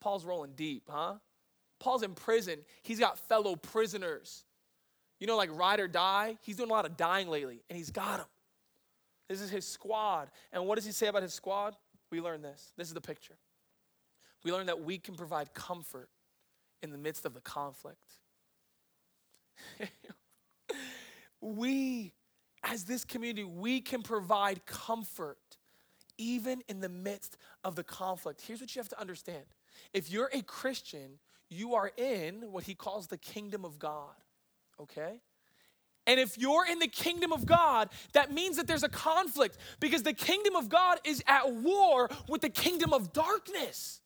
[0.00, 1.14] Paul's rolling deep, huh?
[1.78, 2.58] Paul's in prison.
[2.82, 4.42] He's got fellow prisoners.
[5.20, 6.38] You know, like ride or die?
[6.40, 8.26] He's doing a lot of dying lately, and he's got them.
[9.28, 10.32] This is his squad.
[10.52, 11.76] And what does he say about his squad?
[12.10, 12.72] We learn this.
[12.76, 13.36] This is the picture.
[14.44, 16.08] We learn that we can provide comfort
[16.82, 17.98] in the midst of the conflict.
[21.40, 22.12] we,
[22.62, 25.38] as this community, we can provide comfort
[26.18, 28.42] even in the midst of the conflict.
[28.46, 29.44] Here's what you have to understand
[29.92, 34.14] if you're a Christian, you are in what he calls the kingdom of God,
[34.80, 35.20] okay?
[36.06, 40.02] And if you're in the kingdom of God, that means that there's a conflict because
[40.02, 44.00] the kingdom of God is at war with the kingdom of darkness.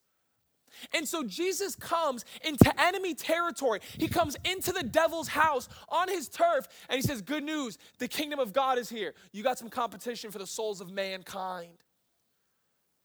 [0.95, 3.81] And so Jesus comes into enemy territory.
[3.99, 8.09] He comes into the devil's house on his turf and he says, Good news, the
[8.09, 9.15] kingdom of God is here.
[9.33, 11.79] You got some competition for the souls of mankind.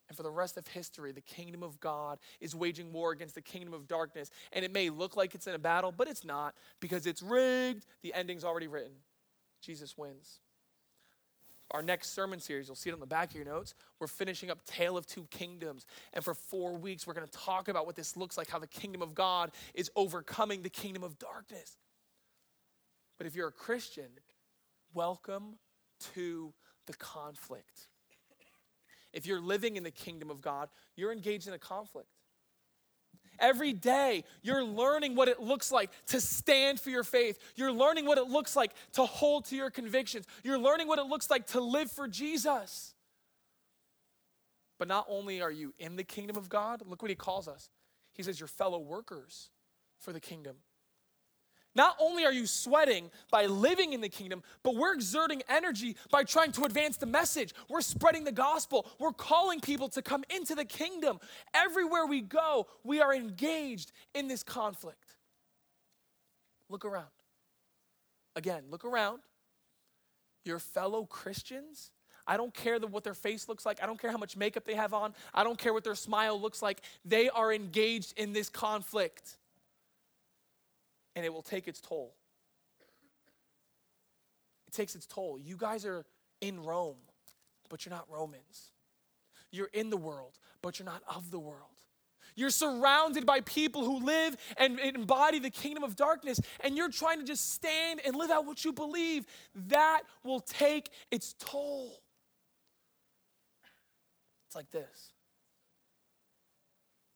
[0.09, 3.41] And for the rest of history, the kingdom of God is waging war against the
[3.41, 4.29] kingdom of darkness.
[4.53, 7.85] And it may look like it's in a battle, but it's not because it's rigged.
[8.03, 8.93] The ending's already written.
[9.61, 10.39] Jesus wins
[11.71, 13.73] our next sermon series, you'll see it on the back of your notes.
[13.99, 15.85] We're finishing up Tale of Two Kingdoms.
[16.13, 18.67] And for four weeks, we're going to talk about what this looks like, how the
[18.67, 21.77] kingdom of God is overcoming the kingdom of darkness.
[23.17, 24.09] But if you're a Christian,
[24.93, 25.57] welcome
[26.13, 26.53] to
[26.85, 27.87] the conflict.
[29.11, 32.07] If you're living in the kingdom of God, you're engaged in a conflict.
[33.39, 37.39] Every day, you're learning what it looks like to stand for your faith.
[37.55, 40.25] You're learning what it looks like to hold to your convictions.
[40.43, 42.93] You're learning what it looks like to live for Jesus.
[44.79, 47.69] But not only are you in the kingdom of God, look what he calls us.
[48.13, 49.49] He says, Your fellow workers
[49.99, 50.57] for the kingdom.
[51.77, 56.23] Not only are you sweating by living in the kingdom, but we're exerting energy by
[56.23, 57.53] trying to advance the message.
[57.69, 58.87] We're spreading the gospel.
[58.97, 61.19] We're calling people to come into the kingdom.
[61.53, 65.17] Everywhere we go, we are engaged in this conflict.
[66.67, 67.05] Look around.
[68.35, 69.19] Again, look around.
[70.45, 71.91] Your fellow Christians,
[72.25, 73.83] I don't care the, what their face looks like.
[73.83, 75.13] I don't care how much makeup they have on.
[75.31, 76.81] I don't care what their smile looks like.
[77.05, 79.37] They are engaged in this conflict
[81.17, 82.13] and it will take its toll.
[84.67, 85.39] It takes its toll.
[85.39, 86.05] You guys are
[86.41, 86.97] in Rome,
[87.69, 88.71] but you're not Romans.
[89.51, 91.71] You're in the world, but you're not of the world.
[92.35, 97.17] You're surrounded by people who live and embody the kingdom of darkness, and you're trying
[97.17, 99.25] to just stand and live out what you believe.
[99.69, 101.99] That will take its toll.
[104.45, 105.13] It's like this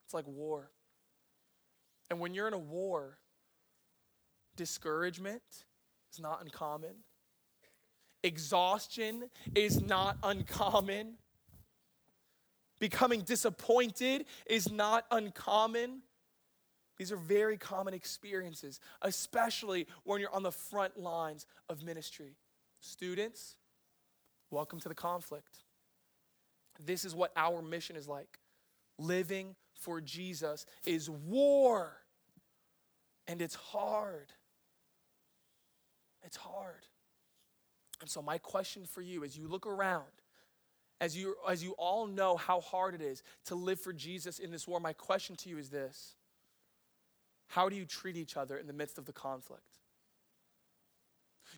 [0.06, 0.72] it's like war.
[2.10, 3.20] And when you're in a war,
[4.62, 5.42] Discouragement
[6.14, 6.98] is not uncommon.
[8.24, 11.16] Exhaustion is not uncommon.
[12.78, 16.04] Becoming disappointed is not uncommon.
[17.00, 22.36] These are very common experiences, especially when you're on the front lines of ministry.
[22.82, 23.56] Students,
[24.52, 25.64] welcome to the conflict.
[26.80, 28.38] This is what our mission is like.
[29.00, 31.98] Living for Jesus is war,
[33.26, 34.32] and it's hard.
[36.24, 36.86] It's hard.
[38.00, 40.06] And so, my question for you as you look around,
[41.00, 44.52] as you, as you all know how hard it is to live for Jesus in
[44.52, 46.16] this war, my question to you is this
[47.48, 49.64] How do you treat each other in the midst of the conflict?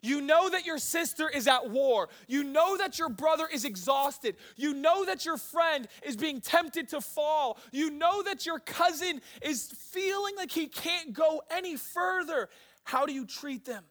[0.02, 2.08] You know that your sister is at war.
[2.26, 4.36] You know that your brother is exhausted.
[4.56, 7.58] You know that your friend is being tempted to fall.
[7.72, 12.48] You know that your cousin is feeling like he can't go any further.
[12.82, 13.84] How do you treat them?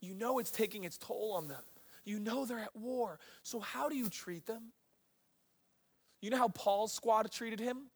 [0.00, 1.62] You know it's taking its toll on them.
[2.04, 3.18] You know they're at war.
[3.42, 4.72] So, how do you treat them?
[6.22, 7.90] You know how Paul's squad treated him?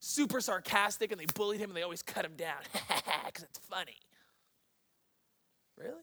[0.00, 2.58] Super sarcastic, and they bullied him and they always cut him down
[3.26, 3.96] because it's funny.
[5.76, 6.02] Really?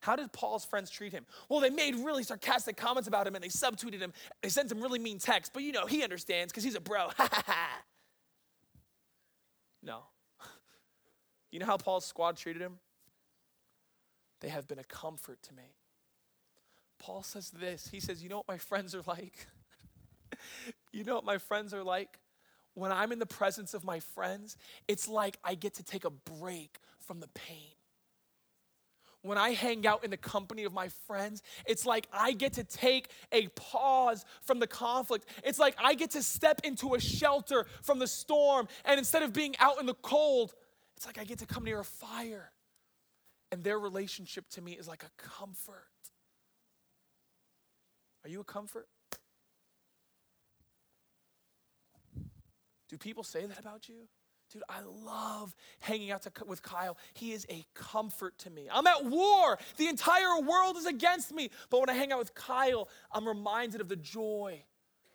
[0.00, 1.26] How did Paul's friends treat him?
[1.48, 4.12] Well, they made really sarcastic comments about him and they subtweeted him.
[4.42, 7.08] They sent him really mean texts, but you know, he understands because he's a bro.
[9.82, 10.02] no.
[11.50, 12.74] You know how Paul's squad treated him?
[14.40, 15.74] They have been a comfort to me.
[16.98, 17.88] Paul says this.
[17.90, 19.46] He says, You know what my friends are like?
[20.92, 22.18] you know what my friends are like?
[22.74, 26.10] When I'm in the presence of my friends, it's like I get to take a
[26.10, 27.72] break from the pain.
[29.22, 32.64] When I hang out in the company of my friends, it's like I get to
[32.64, 35.26] take a pause from the conflict.
[35.42, 38.68] It's like I get to step into a shelter from the storm.
[38.84, 40.54] And instead of being out in the cold,
[40.96, 42.52] it's like I get to come near a fire.
[43.50, 45.86] And their relationship to me is like a comfort.
[48.24, 48.88] Are you a comfort?
[52.88, 54.08] Do people say that about you?
[54.50, 56.96] Dude, I love hanging out to, with Kyle.
[57.12, 58.66] He is a comfort to me.
[58.72, 59.58] I'm at war.
[59.76, 61.50] The entire world is against me.
[61.68, 64.62] But when I hang out with Kyle, I'm reminded of the joy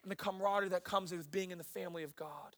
[0.04, 2.56] and the camaraderie that comes with being in the family of God.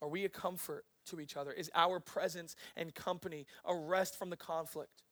[0.00, 1.52] Are we a comfort to each other?
[1.52, 5.02] Is our presence and company a rest from the conflict?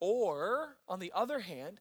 [0.00, 1.80] Or, on the other hand,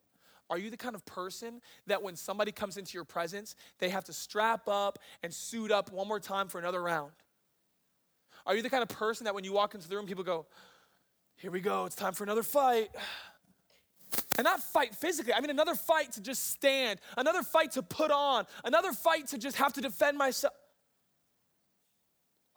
[0.52, 4.04] are you the kind of person that when somebody comes into your presence, they have
[4.04, 7.14] to strap up and suit up one more time for another round?
[8.46, 10.46] Are you the kind of person that when you walk into the room, people go,
[11.38, 12.90] Here we go, it's time for another fight?
[14.38, 18.12] And not fight physically, I mean, another fight to just stand, another fight to put
[18.12, 20.54] on, another fight to just have to defend myself.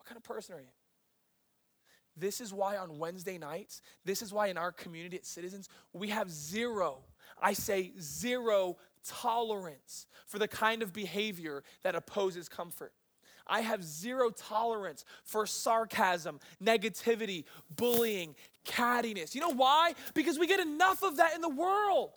[0.04, 0.66] What kind of person are you?
[2.16, 6.10] This is why on Wednesday nights, this is why in our community at Citizens, we
[6.10, 7.02] have zero
[7.40, 12.92] I say zero tolerance for the kind of behavior that opposes comfort.
[13.46, 17.44] I have zero tolerance for sarcasm, negativity,
[17.76, 19.34] bullying, cattiness.
[19.34, 19.94] You know why?
[20.14, 22.10] Because we get enough of that in the world.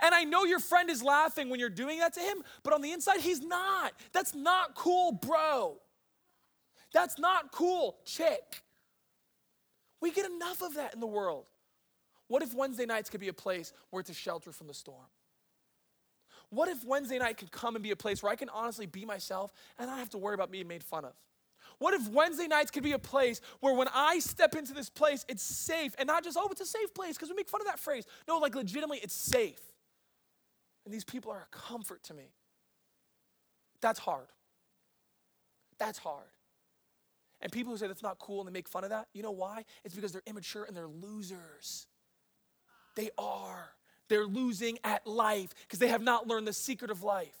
[0.00, 2.80] And I know your friend is laughing when you're doing that to him, but on
[2.80, 3.92] the inside, he's not.
[4.12, 5.78] That's not cool, bro.
[6.94, 8.62] That's not cool, chick.
[10.00, 11.50] We get enough of that in the world.
[12.28, 15.04] What if Wednesday nights could be a place where it's a shelter from the storm?
[16.50, 19.04] What if Wednesday night could come and be a place where I can honestly be
[19.04, 21.12] myself and I don't have to worry about being made fun of?
[21.78, 25.24] What if Wednesday nights could be a place where when I step into this place,
[25.28, 27.66] it's safe and not just, oh, it's a safe place because we make fun of
[27.66, 28.06] that phrase.
[28.28, 29.60] No, like legitimately, it's safe.
[30.84, 32.30] And these people are a comfort to me.
[33.80, 34.26] That's hard.
[35.78, 36.28] That's hard.
[37.44, 39.30] And people who say that's not cool and they make fun of that, you know
[39.30, 39.64] why?
[39.84, 41.86] It's because they're immature and they're losers.
[42.96, 43.70] They are.
[44.08, 47.38] They're losing at life because they have not learned the secret of life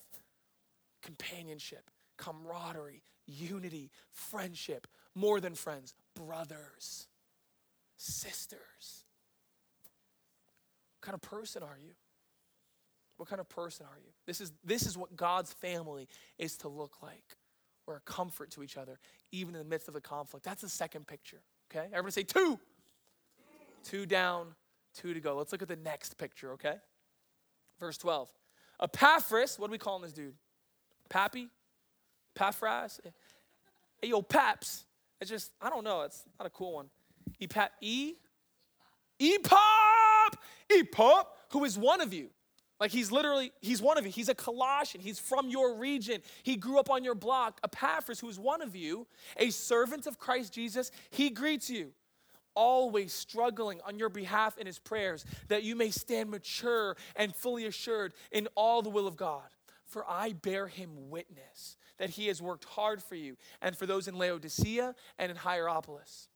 [1.02, 7.08] companionship, camaraderie, unity, friendship, more than friends, brothers,
[7.96, 9.04] sisters.
[11.00, 11.92] What kind of person are you?
[13.16, 14.10] What kind of person are you?
[14.26, 17.36] This is, this is what God's family is to look like.
[17.86, 18.98] We're a comfort to each other,
[19.32, 20.44] even in the midst of the conflict.
[20.44, 21.42] That's the second picture.
[21.70, 21.86] Okay?
[21.86, 22.58] Everybody say two.
[23.82, 24.54] Two down,
[24.94, 25.36] Two to go.
[25.36, 26.76] Let's look at the next picture, okay?
[27.80, 28.30] Verse 12.
[28.80, 30.34] Epaphras, what are we calling this dude?
[31.08, 31.48] Pappy?
[32.34, 33.00] Paphras?
[34.00, 34.84] Hey, yo, Paps.
[35.20, 36.02] It's just, I don't know.
[36.02, 36.86] It's not a cool one.
[37.40, 38.14] Epap, E?
[39.20, 40.34] Epop!
[40.70, 42.28] Epop, who is one of you.
[42.80, 44.12] Like he's literally, he's one of you.
[44.12, 45.00] He's a Colossian.
[45.00, 46.20] He's from your region.
[46.42, 47.60] He grew up on your block.
[47.62, 49.06] Epaphras, who is one of you,
[49.36, 51.92] a servant of Christ Jesus, he greets you
[52.54, 57.66] always struggling on your behalf in his prayers, that you may stand mature and fully
[57.66, 59.48] assured in all the will of God.
[59.86, 64.08] For I bear him witness that he has worked hard for you and for those
[64.08, 66.28] in Laodicea and in Hierapolis.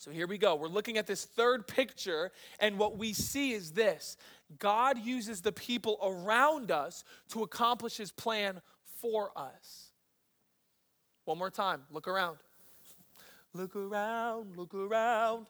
[0.00, 0.54] So here we go.
[0.54, 4.16] We're looking at this third picture, and what we see is this
[4.58, 8.62] God uses the people around us to accomplish his plan
[8.96, 9.90] for us.
[11.26, 12.38] One more time, look around.
[13.52, 15.44] Look around, look around.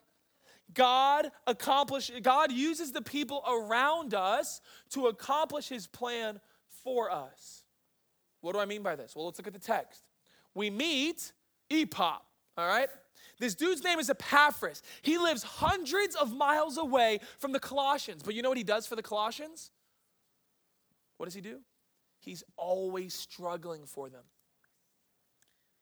[0.74, 4.60] God accomplish God uses the people around us
[4.90, 6.40] to accomplish his plan
[6.82, 7.62] for us.
[8.40, 9.14] What do I mean by this?
[9.14, 10.02] Well, let's look at the text.
[10.56, 11.30] We meet
[11.70, 12.22] Epop,
[12.58, 12.88] all right?
[13.38, 14.82] This dude's name is Epaphras.
[15.02, 18.22] He lives hundreds of miles away from the Colossians.
[18.22, 19.70] But you know what he does for the Colossians?
[21.16, 21.60] What does he do?
[22.20, 24.24] He's always struggling for them.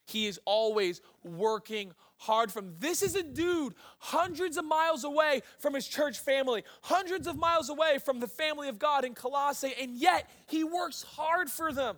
[0.06, 2.74] He is always working hard from.
[2.78, 7.68] This is a dude hundreds of miles away from his church family, hundreds of miles
[7.68, 11.96] away from the family of God in Colossae, and yet he works hard for them.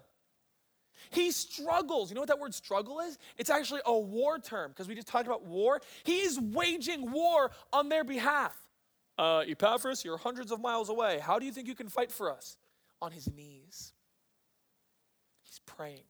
[1.11, 2.11] He struggles.
[2.11, 3.19] You know what that word struggle is?
[3.37, 5.81] It's actually a war term because we just talked about war.
[6.05, 8.57] He is waging war on their behalf.
[9.19, 11.19] Uh, Epaphras, you're hundreds of miles away.
[11.19, 12.57] How do you think you can fight for us?
[13.03, 13.93] On his knees.
[15.43, 16.05] He's praying.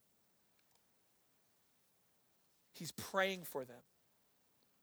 [2.72, 3.80] He's praying for them.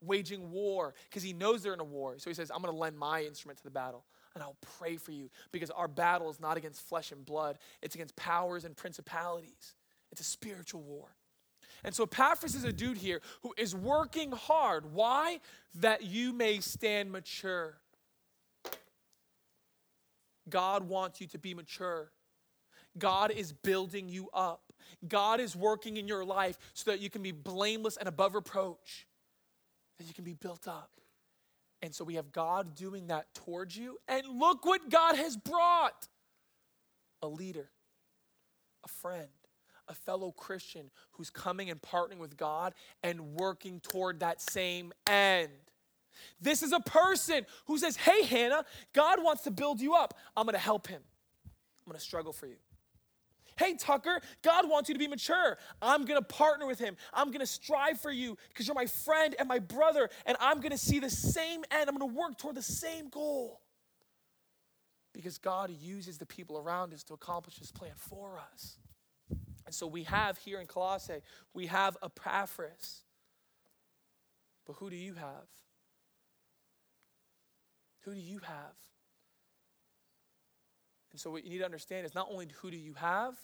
[0.01, 2.15] waging war because he knows they're in a war.
[2.20, 4.05] So he says, I'm going to lend my instrument to the battle
[4.36, 7.95] and I'll pray for you because our battle is not against flesh and blood, it's
[7.95, 9.76] against powers and principalities.
[10.11, 11.15] It's a spiritual war.
[11.83, 14.93] And so Epaphras is a dude here who is working hard.
[14.93, 15.39] Why?
[15.75, 17.77] That you may stand mature.
[20.49, 22.11] God wants you to be mature.
[22.97, 24.73] God is building you up.
[25.07, 29.07] God is working in your life so that you can be blameless and above reproach,
[29.99, 30.89] that you can be built up.
[31.81, 33.97] And so we have God doing that towards you.
[34.07, 36.07] And look what God has brought
[37.21, 37.69] a leader,
[38.83, 39.27] a friend,
[39.88, 42.73] a fellow Christian who's coming and partnering with God
[43.03, 45.49] and working toward that same end.
[46.41, 50.15] This is a person who says, Hey, Hannah, God wants to build you up.
[50.35, 51.01] I'm going to help him.
[51.45, 52.57] I'm going to struggle for you.
[53.57, 55.57] Hey, Tucker, God wants you to be mature.
[55.81, 56.95] I'm going to partner with him.
[57.11, 60.57] I'm going to strive for you because you're my friend and my brother, and I'm
[60.61, 61.89] going to see the same end.
[61.89, 63.61] I'm going to work toward the same goal.
[65.11, 68.77] Because God uses the people around us to accomplish his plan for us.
[69.68, 71.22] And so we have here in Colossae,
[71.53, 73.01] we have Epaphras.
[74.65, 75.45] But who do you have?
[78.05, 78.76] Who do you have?
[81.11, 83.36] And so what you need to understand is not only who do you have,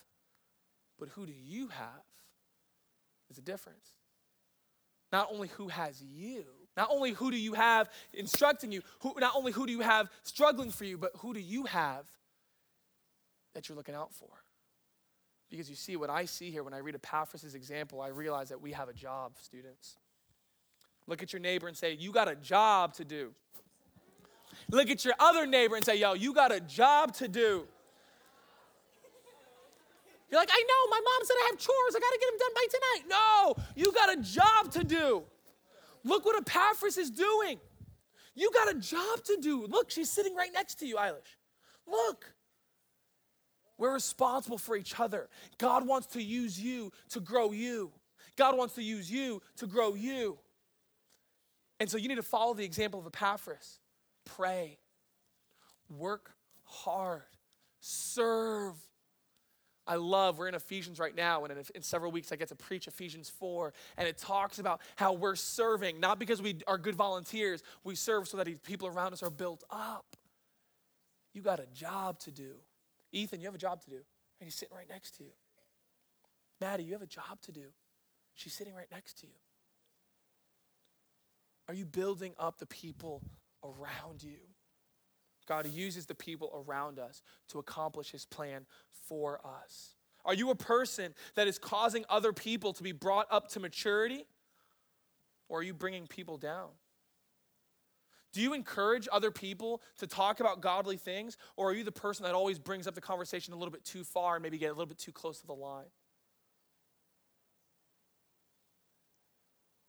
[0.98, 2.04] but who do you have?
[3.28, 3.90] There's a difference.
[5.12, 6.46] Not only who has you,
[6.78, 10.10] not only who do you have instructing you, who, not only who do you have
[10.24, 12.06] struggling for you, but who do you have
[13.54, 14.43] that you're looking out for?
[15.54, 18.60] Because you see, what I see here when I read Epaphras' example, I realize that
[18.60, 19.98] we have a job, students.
[21.06, 23.36] Look at your neighbor and say, You got a job to do.
[24.72, 27.68] Look at your other neighbor and say, Yo, you got a job to do.
[30.32, 31.96] You're like, I know, my mom said I have chores.
[31.96, 33.04] I got to get them done by tonight.
[33.08, 35.22] No, you got a job to do.
[36.04, 37.60] Look what Epaphras is doing.
[38.34, 39.68] You got a job to do.
[39.68, 41.38] Look, she's sitting right next to you, Eilish.
[41.86, 42.33] Look.
[43.78, 45.30] We're responsible for each other.
[45.58, 47.92] God wants to use you to grow you.
[48.36, 50.38] God wants to use you to grow you.
[51.80, 53.80] And so you need to follow the example of Epaphras.
[54.26, 54.78] Pray,
[55.90, 56.32] work
[56.64, 57.24] hard,
[57.80, 58.76] serve.
[59.86, 62.56] I love, we're in Ephesians right now, and in, in, several weeks I get to
[62.56, 66.96] preach Ephesians 4, and it talks about how we're serving, not because we are good
[66.96, 70.16] volunteers, we serve so that people around us are built up.
[71.34, 72.54] You got a job to do.
[73.14, 75.30] Ethan, you have a job to do, and he's sitting right next to you.
[76.60, 77.68] Maddie, you have a job to do.
[78.34, 79.34] She's sitting right next to you.
[81.68, 83.22] Are you building up the people
[83.64, 84.38] around you?
[85.48, 88.66] God uses the people around us to accomplish his plan
[89.08, 89.96] for us.
[90.26, 94.26] Are you a person that is causing other people to be brought up to maturity?
[95.50, 96.70] Or are you bringing people down?
[98.34, 101.38] Do you encourage other people to talk about godly things?
[101.56, 104.04] Or are you the person that always brings up the conversation a little bit too
[104.04, 105.86] far and maybe get a little bit too close to the line?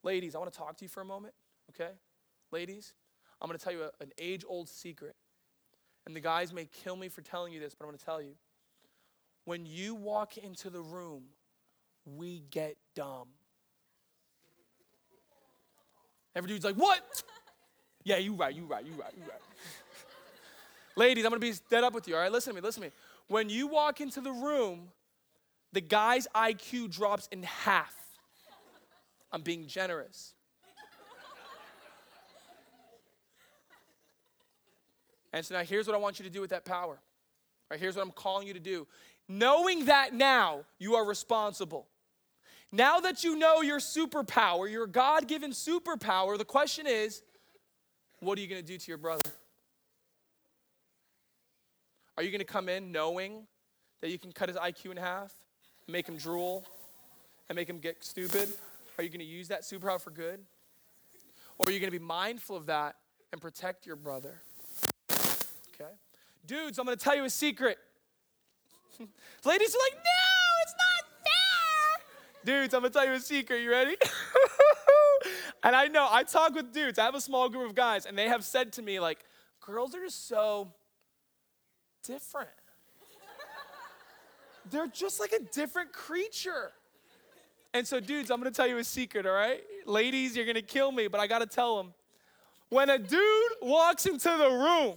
[0.02, 1.32] Ladies, I want to talk to you for a moment,
[1.70, 1.92] okay?
[2.52, 2.92] Ladies,
[3.40, 5.16] I'm going to tell you a, an age old secret.
[6.06, 8.20] And the guys may kill me for telling you this, but I'm going to tell
[8.20, 8.34] you.
[9.46, 11.24] When you walk into the room,
[12.04, 13.28] we get dumb.
[16.36, 17.00] Every dude's like, what?
[18.04, 19.40] Yeah, you right, you right, you right, you right.
[20.94, 22.30] Ladies, I'm gonna be dead up with you, all right?
[22.30, 22.92] Listen to me, listen to me.
[23.28, 24.90] When you walk into the room,
[25.72, 27.94] the guy's IQ drops in half.
[29.32, 30.34] I'm being generous.
[35.32, 36.92] And so now here's what I want you to do with that power.
[36.94, 36.98] All
[37.72, 38.86] right, here's what I'm calling you to do.
[39.28, 41.88] Knowing that now you are responsible.
[42.70, 47.22] Now that you know your superpower, your God given superpower, the question is
[48.24, 49.30] what are you going to do to your brother?
[52.16, 53.46] Are you going to come in knowing
[54.00, 55.32] that you can cut his IQ in half,
[55.88, 56.66] make him drool,
[57.48, 58.48] and make him get stupid?
[58.96, 60.40] Are you going to use that superpower for good?
[61.58, 62.96] Or are you going to be mindful of that
[63.32, 64.40] and protect your brother?
[65.10, 65.90] Okay?
[66.46, 67.78] Dudes, I'm going to tell you a secret.
[69.44, 72.60] Ladies are like, no, it's not fair.
[72.60, 73.60] Dudes, I'm going to tell you a secret.
[73.60, 73.96] You ready?
[75.64, 78.18] And I know, I talk with dudes, I have a small group of guys, and
[78.18, 79.24] they have said to me, like,
[79.62, 80.70] girls are just so
[82.06, 82.50] different.
[84.70, 86.72] They're just like a different creature.
[87.72, 89.62] And so, dudes, I'm gonna tell you a secret, all right?
[89.86, 91.94] Ladies, you're gonna kill me, but I gotta tell them.
[92.68, 94.96] When a dude walks into the room,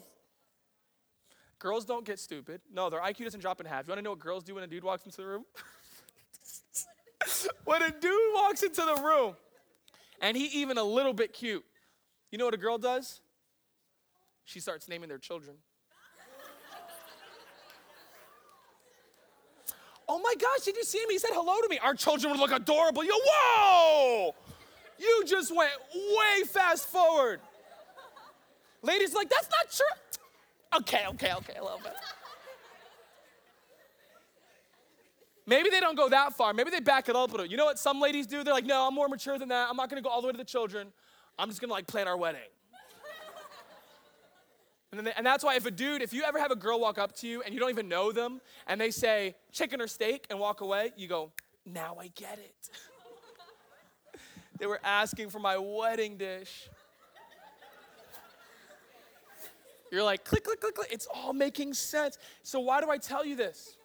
[1.59, 2.59] girls don't get stupid.
[2.73, 3.87] No, their IQ doesn't drop in half.
[3.87, 5.45] You wanna know what girls do when a dude walks into the room?
[7.63, 9.35] when a dude walks into the room,
[10.21, 11.65] and he even a little bit cute.
[12.31, 13.21] You know what a girl does?
[14.45, 15.57] She starts naming their children.
[20.07, 21.09] oh my gosh, did you see him?
[21.09, 21.79] He said hello to me.
[21.79, 23.03] Our children would look adorable.
[23.03, 24.35] You, whoa!
[24.99, 27.39] You just went way fast forward.
[28.81, 30.79] Ladies like, that's not true.
[30.79, 31.93] Okay, okay, okay, a little bit.
[35.49, 36.53] Maybe they don't go that far.
[36.53, 37.45] Maybe they back it up a little.
[37.45, 38.43] You know what some ladies do?
[38.43, 39.69] They're like, no, I'm more mature than that.
[39.69, 40.89] I'm not gonna go all the way to the children.
[41.39, 42.41] I'm just gonna like plan our wedding.
[44.93, 46.97] And, they, and that's why if a dude, if you ever have a girl walk
[46.97, 50.25] up to you and you don't even know them and they say chicken or steak
[50.29, 51.33] and walk away, you go,
[51.65, 52.69] now I get it.
[54.59, 56.69] they were asking for my wedding dish.
[59.91, 60.87] You're like, click, click, click, click.
[60.89, 62.17] It's all making sense.
[62.43, 63.76] So, why do I tell you this?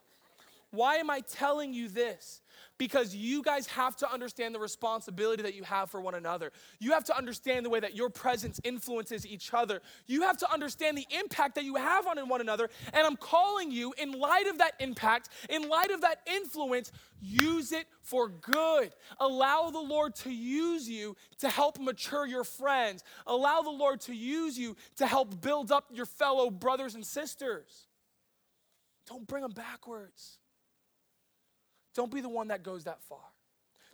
[0.73, 2.41] Why am I telling you this?
[2.79, 6.51] Because you guys have to understand the responsibility that you have for one another.
[6.81, 9.83] You have to understand the way that your presence influences each other.
[10.07, 12.71] You have to understand the impact that you have on one another.
[12.95, 17.73] And I'm calling you, in light of that impact, in light of that influence, use
[17.73, 18.93] it for good.
[19.21, 23.05] Allow the Lord to use you to help mature your friends.
[23.27, 27.87] Allow the Lord to use you to help build up your fellow brothers and sisters.
[29.07, 30.39] Don't bring them backwards.
[31.95, 33.19] Don't be the one that goes that far.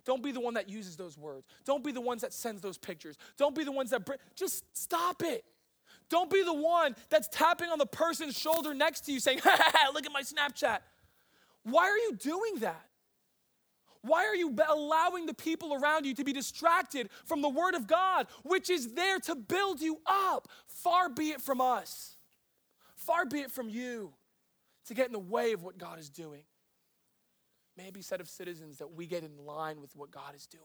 [0.05, 1.45] Don't be the one that uses those words.
[1.65, 3.17] Don't be the ones that sends those pictures.
[3.37, 5.43] Don't be the ones that just stop it.
[6.09, 9.39] Don't be the one that's tapping on the person's shoulder next to you saying,
[9.93, 10.79] look at my Snapchat.
[11.63, 12.85] Why are you doing that?
[14.01, 17.85] Why are you allowing the people around you to be distracted from the Word of
[17.85, 20.47] God, which is there to build you up?
[20.67, 22.15] Far be it from us,
[22.95, 24.13] far be it from you
[24.85, 26.43] to get in the way of what God is doing.
[27.81, 30.63] Maybe said of citizens that we get in line with what God is doing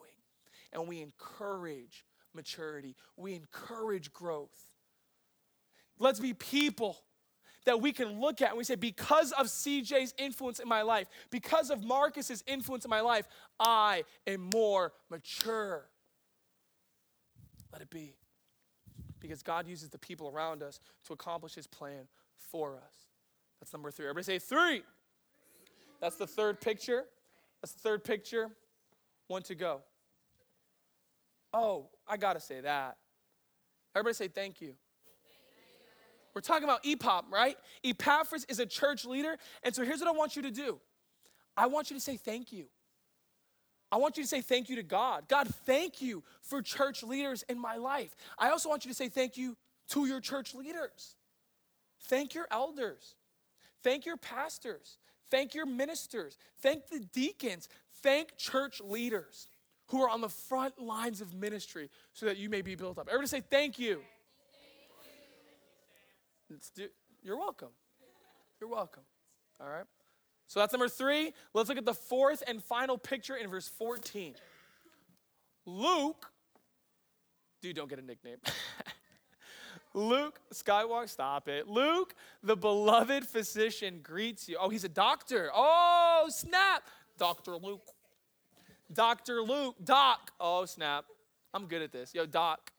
[0.72, 2.04] and we encourage
[2.34, 4.68] maturity, we encourage growth.
[6.00, 6.98] Let's be people
[7.66, 11.06] that we can look at and we say, because of CJ's influence in my life,
[11.30, 13.28] because of Marcus's influence in my life,
[13.60, 15.86] I am more mature.
[17.72, 18.16] Let it be.
[19.20, 22.08] Because God uses the people around us to accomplish his plan
[22.50, 23.06] for us.
[23.60, 24.06] That's number three.
[24.06, 24.82] Everybody say three.
[26.04, 27.04] That's the third picture.
[27.62, 28.50] That's the third picture.
[29.28, 29.80] One to go.
[31.50, 32.98] Oh, I got to say that.
[33.96, 34.74] Everybody say thank you.
[36.34, 37.56] We're talking about EPOP, right?
[37.82, 39.38] Epaphras is a church leader.
[39.62, 40.78] And so here's what I want you to do
[41.56, 42.66] I want you to say thank you.
[43.90, 45.26] I want you to say thank you to God.
[45.26, 48.14] God, thank you for church leaders in my life.
[48.38, 49.56] I also want you to say thank you
[49.88, 51.16] to your church leaders.
[52.02, 53.14] Thank your elders.
[53.82, 54.98] Thank your pastors.
[55.34, 56.38] Thank your ministers.
[56.60, 57.68] Thank the deacons.
[58.04, 59.48] Thank church leaders
[59.88, 63.08] who are on the front lines of ministry so that you may be built up.
[63.08, 64.00] Everybody say thank you.
[67.20, 67.70] You're welcome.
[68.60, 69.02] You're welcome.
[69.60, 69.86] All right.
[70.46, 71.32] So that's number three.
[71.52, 74.36] Let's look at the fourth and final picture in verse 14.
[75.66, 76.30] Luke,
[77.60, 78.36] dude, don't get a nickname.
[79.94, 81.68] Luke Skywalker, stop it.
[81.68, 84.56] Luke, the beloved physician, greets you.
[84.60, 85.50] Oh, he's a doctor.
[85.54, 86.82] Oh, snap.
[87.16, 87.56] Dr.
[87.56, 87.86] Luke.
[88.92, 89.40] Dr.
[89.40, 89.76] Luke.
[89.82, 90.32] Doc.
[90.40, 91.04] Oh, snap.
[91.54, 92.12] I'm good at this.
[92.14, 92.72] Yo, Doc.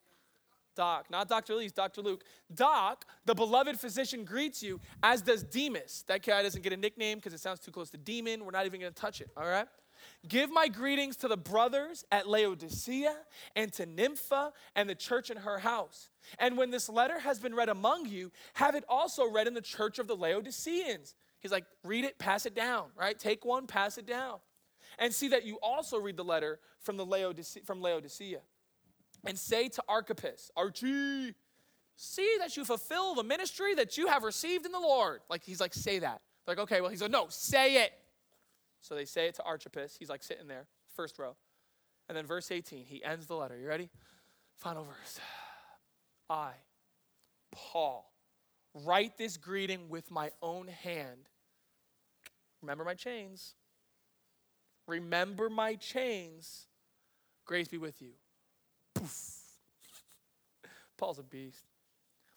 [0.76, 1.56] Doc, not Dr.
[1.56, 2.02] Lee's, Dr.
[2.02, 2.24] Luke.
[2.54, 6.04] Doc, the beloved physician, greets you, as does Demas.
[6.08, 8.44] That guy doesn't get a nickname because it sounds too close to demon.
[8.44, 9.68] We're not even going to touch it, all right?
[10.28, 13.16] Give my greetings to the brothers at Laodicea
[13.56, 16.10] and to Nympha and the church in her house.
[16.40, 19.62] And when this letter has been read among you, have it also read in the
[19.62, 21.14] church of the Laodiceans.
[21.40, 23.18] He's like, read it, pass it down, right?
[23.18, 24.40] Take one, pass it down.
[24.98, 28.40] And see that you also read the letter from, the Laodicea, from Laodicea.
[29.26, 31.34] And say to Archippus, Archie,
[31.96, 35.22] see that you fulfill the ministry that you have received in the Lord.
[35.30, 36.22] Like, he's like, say that.
[36.46, 37.92] They're Like, okay, well, he's like, no, say it.
[38.86, 39.96] So they say it to Archippus.
[39.98, 41.36] He's like sitting there, first row.
[42.08, 43.58] And then verse 18, he ends the letter.
[43.58, 43.90] You ready?
[44.60, 45.20] Final verse.
[46.30, 46.52] I,
[47.52, 48.14] Paul,
[48.76, 51.30] write this greeting with my own hand.
[52.62, 53.56] Remember my chains.
[54.88, 56.68] Remember my chains.
[57.44, 58.12] Grace be with you.
[58.94, 59.40] Poof.
[60.96, 61.66] Paul's a beast.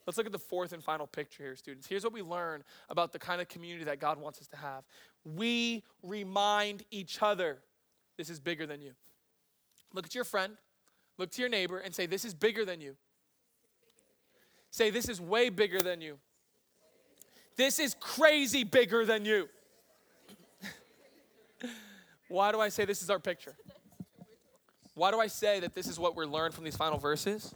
[0.08, 1.86] Let's look at the fourth and final picture here, students.
[1.86, 4.84] Here's what we learn about the kind of community that God wants us to have.
[5.22, 7.58] We remind each other
[8.16, 8.92] this is bigger than you.
[9.92, 10.54] Look at your friend,
[11.18, 12.96] look to your neighbor, and say, This is bigger than you.
[14.70, 16.16] Say, This is way bigger than you.
[17.58, 19.46] This is crazy bigger than you.
[22.28, 23.56] Why do I say this is our picture?
[24.94, 27.54] Why do I say that this is what we're learned from these final verses?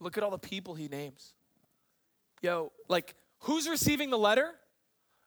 [0.00, 1.34] Look at all the people he names.
[2.42, 4.50] Yo, like, who's receiving the letter?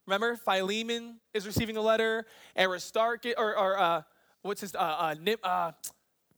[0.05, 2.25] Remember, Philemon is receiving the letter.
[2.57, 4.01] Aristarchus, or, or uh,
[4.41, 5.71] what's his, uh, uh, uh,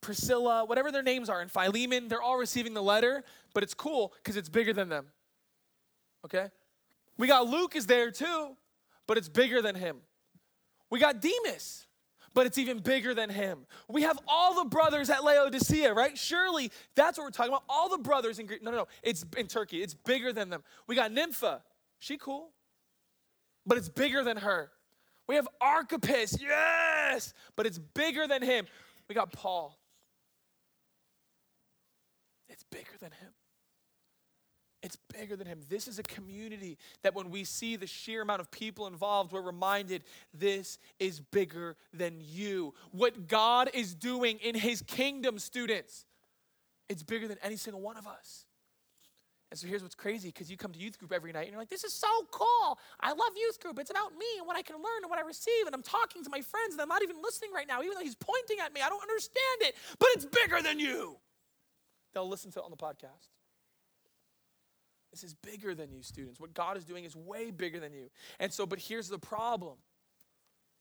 [0.00, 3.22] Priscilla, whatever their names are, and Philemon, they're all receiving the letter,
[3.54, 5.06] but it's cool because it's bigger than them.
[6.24, 6.48] Okay?
[7.16, 8.56] We got Luke is there too,
[9.06, 9.98] but it's bigger than him.
[10.90, 11.86] We got Demas,
[12.34, 13.66] but it's even bigger than him.
[13.88, 16.16] We have all the brothers at Laodicea, right?
[16.16, 17.64] Surely that's what we're talking about.
[17.68, 18.62] All the brothers in Greek.
[18.62, 18.88] No, no, no.
[19.02, 19.82] It's in Turkey.
[19.82, 20.62] It's bigger than them.
[20.86, 21.62] We got Nympha.
[21.98, 22.50] She cool,
[23.64, 24.70] but it's bigger than her.
[25.28, 26.36] We have Archippus.
[26.40, 28.66] Yes, but it's bigger than him.
[29.08, 29.78] We got Paul.
[32.48, 33.30] It's bigger than him.
[34.82, 35.60] It's bigger than him.
[35.68, 39.40] This is a community that when we see the sheer amount of people involved, we're
[39.40, 40.02] reminded
[40.34, 42.74] this is bigger than you.
[42.90, 46.04] What God is doing in his kingdom, students,
[46.88, 48.44] it's bigger than any single one of us.
[49.52, 51.60] And so here's what's crazy because you come to youth group every night and you're
[51.60, 52.78] like, this is so cool.
[52.98, 53.78] I love youth group.
[53.78, 55.66] It's about me and what I can learn and what I receive.
[55.66, 58.02] And I'm talking to my friends and I'm not even listening right now, even though
[58.02, 58.80] he's pointing at me.
[58.80, 61.18] I don't understand it, but it's bigger than you.
[62.14, 63.28] They'll listen to it on the podcast.
[65.12, 66.40] This is bigger than you, students.
[66.40, 68.10] What God is doing is way bigger than you.
[68.40, 69.76] And so, but here's the problem.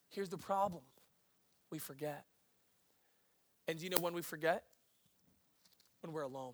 [0.10, 0.82] Here's the problem.
[1.70, 2.26] We forget.
[3.68, 4.64] And do you know when we forget?
[6.02, 6.54] When we're alone.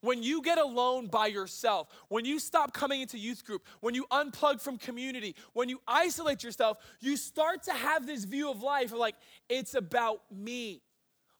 [0.00, 4.06] When you get alone by yourself, when you stop coming into youth group, when you
[4.12, 8.92] unplug from community, when you isolate yourself, you start to have this view of life
[8.92, 9.16] like,
[9.48, 10.82] it's about me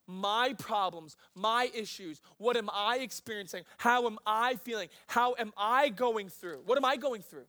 [0.09, 2.21] my problems, my issues.
[2.39, 3.63] What am I experiencing?
[3.77, 4.89] How am I feeling?
[5.07, 6.63] How am I going through?
[6.65, 7.47] What am I going through?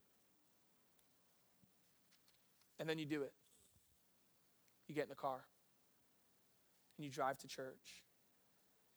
[2.80, 3.34] And then you do it.
[4.88, 5.40] You get in the car
[6.98, 8.04] and you drive to church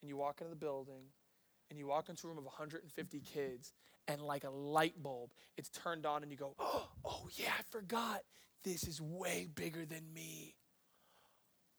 [0.01, 1.05] and you walk into the building
[1.69, 3.73] and you walk into a room of 150 kids
[4.07, 8.21] and like a light bulb, it's turned on and you go, oh yeah, I forgot.
[8.63, 10.55] This is way bigger than me.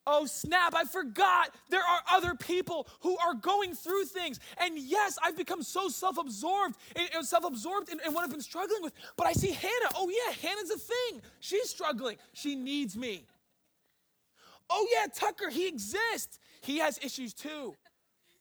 [0.07, 4.39] Oh, snap, I forgot there are other people who are going through things.
[4.59, 8.43] And yes, I've become so self absorbed and self absorbed in, in, what I've been
[8.43, 8.93] struggling with.
[9.17, 9.91] But I see Hannah.
[9.95, 11.23] Oh, yeah, Hannah's a thing.
[11.41, 12.19] She's struggling.
[12.35, 13.27] She needs me.
[14.69, 16.39] Oh, yeah, Tucker, he exists.
[16.61, 17.75] He has issues too.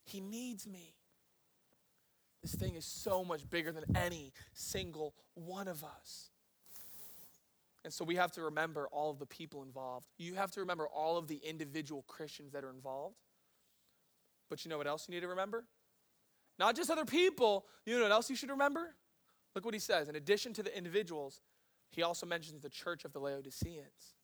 [0.03, 0.93] He needs me.
[2.41, 6.29] This thing is so much bigger than any single one of us.
[7.83, 10.07] And so we have to remember all of the people involved.
[10.17, 13.17] You have to remember all of the individual Christians that are involved.
[14.49, 15.65] But you know what else you need to remember?
[16.59, 17.65] Not just other people.
[17.85, 18.95] You know what else you should remember?
[19.55, 20.07] Look what he says.
[20.07, 21.41] In addition to the individuals,
[21.89, 24.15] he also mentions the church of the Laodiceans.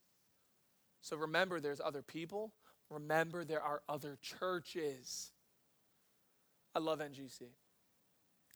[1.02, 2.54] So remember, there's other people.
[2.90, 5.32] Remember, there are other churches.
[6.76, 7.44] I love NGC.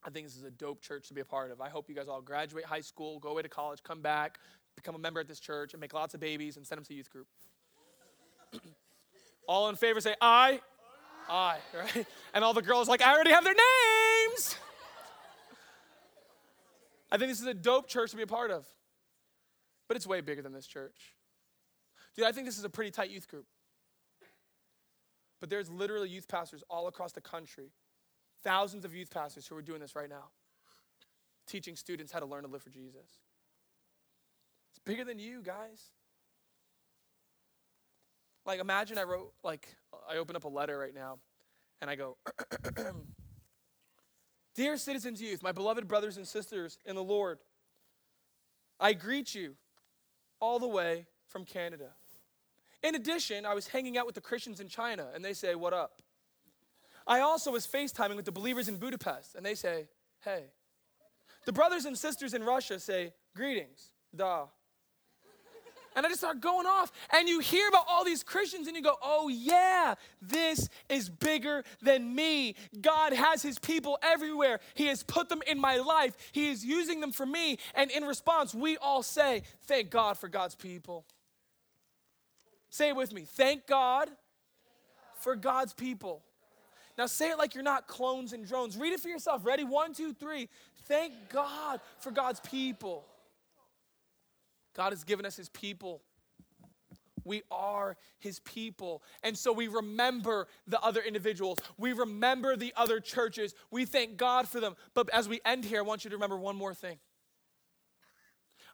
[0.05, 1.61] I think this is a dope church to be a part of.
[1.61, 4.39] I hope you guys all graduate high school, go away to college, come back,
[4.75, 6.93] become a member at this church and make lots of babies and send them to
[6.93, 7.27] youth group.
[9.47, 10.59] all in favor say aye.
[11.29, 12.05] Aye, right?
[12.33, 14.55] And all the girls like, I already have their names.
[17.11, 18.65] I think this is a dope church to be a part of.
[19.87, 21.15] But it's way bigger than this church.
[22.15, 23.45] Dude, I think this is a pretty tight youth group.
[25.39, 27.71] But there's literally youth pastors all across the country,
[28.43, 30.29] thousands of youth pastors who are doing this right now,
[31.47, 33.19] teaching students how to learn to live for Jesus
[34.85, 35.91] bigger than you, guys.
[38.45, 39.67] Like, imagine I wrote, like,
[40.09, 41.19] I open up a letter right now
[41.81, 42.17] and I go,
[44.55, 47.39] Dear citizens youth, my beloved brothers and sisters in the Lord,
[48.79, 49.55] I greet you
[50.39, 51.89] all the way from Canada.
[52.83, 55.73] In addition, I was hanging out with the Christians in China and they say, What
[55.73, 56.01] up?
[57.07, 59.87] I also was FaceTiming with the believers in Budapest and they say,
[60.23, 60.51] Hey.
[61.45, 64.47] The brothers and sisters in Russia say, Greetings, da.
[65.95, 66.91] And I just start going off.
[67.11, 71.63] And you hear about all these Christians and you go, oh, yeah, this is bigger
[71.81, 72.55] than me.
[72.81, 74.59] God has his people everywhere.
[74.73, 77.57] He has put them in my life, He is using them for me.
[77.75, 81.05] And in response, we all say, thank God for God's people.
[82.69, 83.25] Say it with me.
[83.27, 84.09] Thank God
[85.19, 86.23] for God's people.
[86.97, 88.77] Now say it like you're not clones and drones.
[88.77, 89.45] Read it for yourself.
[89.45, 89.63] Ready?
[89.63, 90.49] One, two, three.
[90.85, 93.05] Thank God for God's people.
[94.75, 96.01] God has given us his people.
[97.25, 99.01] We are his people.
[99.23, 101.59] And so we remember the other individuals.
[101.77, 103.55] We remember the other churches.
[103.71, 104.75] We thank God for them.
[104.93, 106.97] But as we end here, I want you to remember one more thing.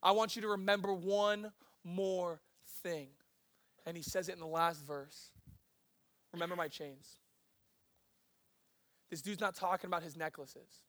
[0.02, 1.52] I want you to remember one
[1.84, 2.42] more
[2.82, 3.10] thing.
[3.86, 5.32] And he says it in the last verse.
[6.34, 7.20] remember my chains.
[9.10, 10.84] This dude's not talking about his necklaces.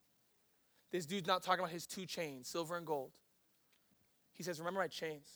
[0.92, 3.12] This dude's not talking about his two chains, silver and gold.
[4.40, 5.28] He says, Remember my chains.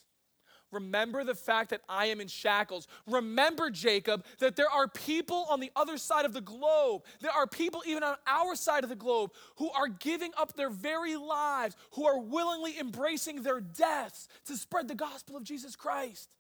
[0.72, 2.88] Remember the fact that I am in shackles.
[3.06, 7.02] Remember, Jacob, that there are people on the other side of the globe.
[7.20, 10.70] There are people even on our side of the globe who are giving up their
[10.70, 16.30] very lives, who are willingly embracing their deaths to spread the gospel of Jesus Christ.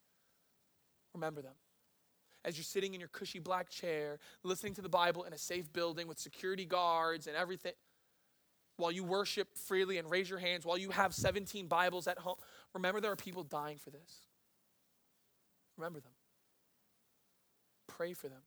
[1.12, 1.52] Remember them.
[2.46, 5.70] As you're sitting in your cushy black chair, listening to the Bible in a safe
[5.70, 7.74] building with security guards and everything,
[8.76, 12.36] while you worship freely and raise your hands, while you have 17 Bibles at home,
[12.74, 14.26] remember there are people dying for this.
[15.76, 16.12] Remember them.
[17.86, 18.42] Pray for them.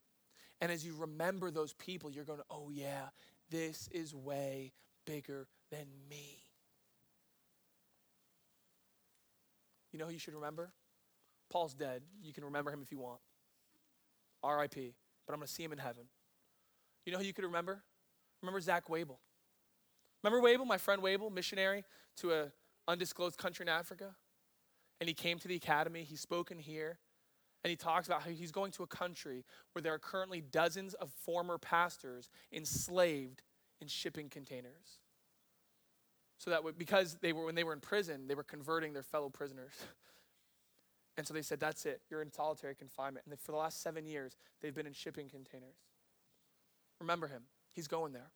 [0.60, 3.08] And as you remember those people, you're going oh, yeah,
[3.50, 4.74] this is way
[5.06, 6.44] bigger than me.
[9.94, 10.72] You know who you should remember?
[11.50, 12.02] Paul's dead.
[12.22, 13.20] You can remember him if you want.
[14.44, 14.94] RIP.
[15.26, 16.04] But I'm going to see him in heaven.
[17.06, 17.84] You know who you could remember?
[18.42, 19.20] Remember Zach Wable.
[20.28, 21.86] Remember Wable, my friend Wable, missionary
[22.18, 22.52] to a
[22.86, 24.14] undisclosed country in Africa?
[25.00, 27.00] And he came to the academy, he's spoken here,
[27.64, 30.96] and he talks about how he's going to a country where there are currently dozens
[30.96, 33.42] of former pastors enslaved
[33.80, 35.00] in shipping containers.
[36.40, 39.30] So that because they were when they were in prison, they were converting their fellow
[39.30, 39.74] prisoners.
[41.20, 42.02] And so they said, That's it.
[42.12, 43.26] You're in solitary confinement.
[43.28, 45.80] And for the last seven years, they've been in shipping containers.
[47.02, 47.42] Remember him.
[47.74, 48.30] He's going there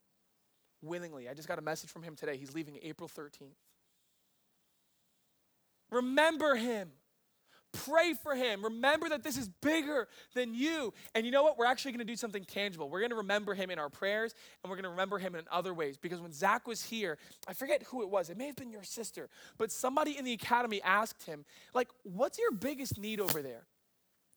[0.82, 1.30] willingly.
[1.30, 2.38] I just got a message from him today.
[2.38, 3.56] He's leaving April 13th.
[5.92, 6.92] Remember him.
[7.74, 8.64] Pray for him.
[8.64, 10.94] Remember that this is bigger than you.
[11.16, 11.58] And you know what?
[11.58, 12.90] We're actually going to do something tangible.
[12.90, 15.46] We're going to remember him in our prayers, and we're going to remember him in
[15.50, 15.98] other ways.
[15.98, 17.18] Because when Zach was here,
[17.48, 18.30] I forget who it was.
[18.30, 22.38] It may have been your sister, but somebody in the academy asked him, like, what's
[22.38, 23.68] your biggest need over there?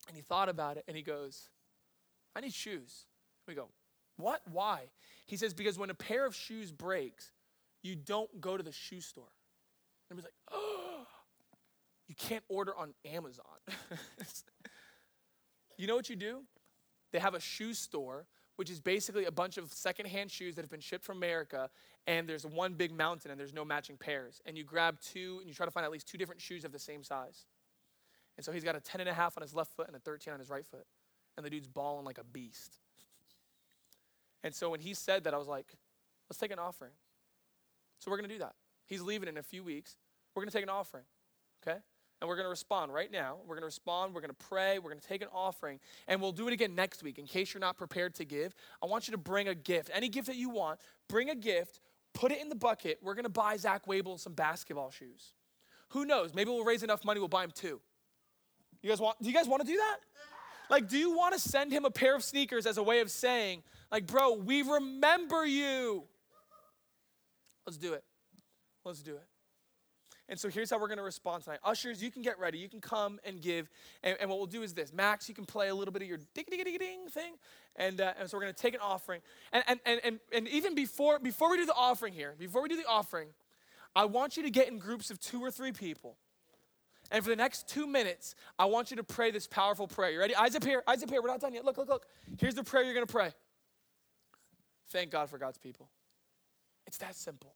[0.07, 1.49] And he thought about it, and he goes,
[2.37, 3.05] I need shoes.
[3.49, 3.67] We go,
[4.17, 4.41] what?
[4.51, 4.83] Why?
[5.25, 7.31] He says, because when a pair of shoes breaks,
[7.83, 9.25] you don't go to the shoe store.
[10.09, 11.05] And he's like, oh,
[12.07, 13.45] you can't order on Amazon.
[15.77, 16.41] you know what you do?
[17.11, 20.71] They have a shoe store, which is basically a bunch of secondhand shoes that have
[20.71, 21.69] been shipped from America,
[22.07, 24.41] and there's one big mountain and there's no matching pairs.
[24.45, 26.71] And you grab two and you try to find at least two different shoes of
[26.71, 27.45] the same size.
[28.37, 29.99] And so he's got a 10 and a half on his left foot and a
[29.99, 30.85] 13 on his right foot.
[31.37, 32.79] And the dude's balling like a beast.
[34.45, 35.65] And so when he said that, I was like,
[36.29, 36.91] let's take an offering.
[37.99, 38.53] So we're going to do that.
[38.85, 39.97] He's leaving in a few weeks.
[40.35, 41.03] We're going to take an offering,
[41.67, 41.79] okay?
[42.21, 43.37] And we're going to respond right now.
[43.41, 44.13] We're going to respond.
[44.13, 44.77] We're going to pray.
[44.77, 45.79] We're going to take an offering.
[46.07, 47.17] And we'll do it again next week.
[47.17, 49.89] In case you're not prepared to give, I want you to bring a gift.
[49.91, 50.79] Any gift that you want,
[51.09, 51.79] bring a gift,
[52.13, 52.99] put it in the bucket.
[53.01, 55.33] We're going to buy Zach Wable some basketball shoes.
[55.89, 56.35] Who knows?
[56.35, 57.81] Maybe we'll raise enough money, we'll buy him two.
[58.83, 59.97] You guys want, do you guys want to do that?
[60.69, 63.11] Like, do you want to send him a pair of sneakers as a way of
[63.11, 66.03] saying, like, bro, we remember you?
[67.65, 68.03] Let's do it.
[68.83, 69.27] Let's do it.
[70.27, 71.59] And so here's how we're going to respond tonight.
[71.63, 72.57] Ushers, you can get ready.
[72.57, 73.69] You can come and give.
[74.01, 76.07] And, and what we'll do is this Max, you can play a little bit of
[76.07, 77.33] your ding ding ding ding thing.
[77.75, 79.21] And, uh, and so we're going to take an offering.
[79.53, 82.69] And, and, and, and, and even before, before we do the offering here, before we
[82.69, 83.29] do the offering,
[83.95, 86.17] I want you to get in groups of two or three people.
[87.11, 90.11] And for the next two minutes, I want you to pray this powerful prayer.
[90.11, 90.35] You ready?
[90.35, 91.21] Eyes up here, eyes up here.
[91.21, 91.65] We're not done yet.
[91.65, 92.05] Look, look, look.
[92.39, 93.31] Here's the prayer you're going to pray.
[94.89, 95.89] Thank God for God's people.
[96.87, 97.53] It's that simple.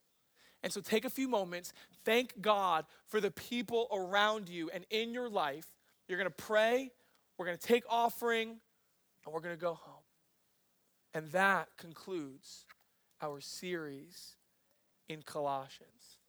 [0.62, 1.72] And so take a few moments,
[2.04, 5.66] thank God for the people around you and in your life.
[6.06, 6.90] You're going to pray,
[7.38, 8.48] we're going to take offering,
[9.24, 10.02] and we're going to go home.
[11.14, 12.66] And that concludes
[13.22, 14.36] our series
[15.08, 16.19] in Colossians.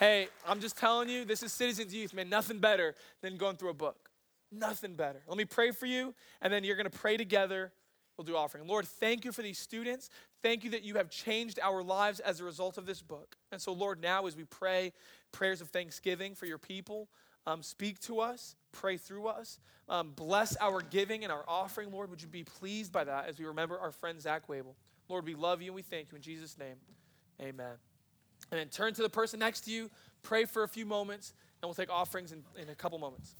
[0.00, 2.30] Hey, I'm just telling you, this is Citizens Youth, man.
[2.30, 4.08] Nothing better than going through a book.
[4.50, 5.20] Nothing better.
[5.28, 7.70] Let me pray for you, and then you're going to pray together.
[8.16, 8.66] We'll do offering.
[8.66, 10.08] Lord, thank you for these students.
[10.42, 13.36] Thank you that you have changed our lives as a result of this book.
[13.52, 14.94] And so, Lord, now as we pray
[15.32, 17.10] prayers of thanksgiving for your people,
[17.46, 21.92] um, speak to us, pray through us, um, bless our giving and our offering.
[21.92, 24.76] Lord, would you be pleased by that as we remember our friend Zach Wable?
[25.10, 26.16] Lord, we love you and we thank you.
[26.16, 26.76] In Jesus' name,
[27.38, 27.76] amen.
[28.50, 29.90] And then turn to the person next to you,
[30.22, 31.32] pray for a few moments,
[31.62, 33.34] and we'll take offerings in, in a couple moments.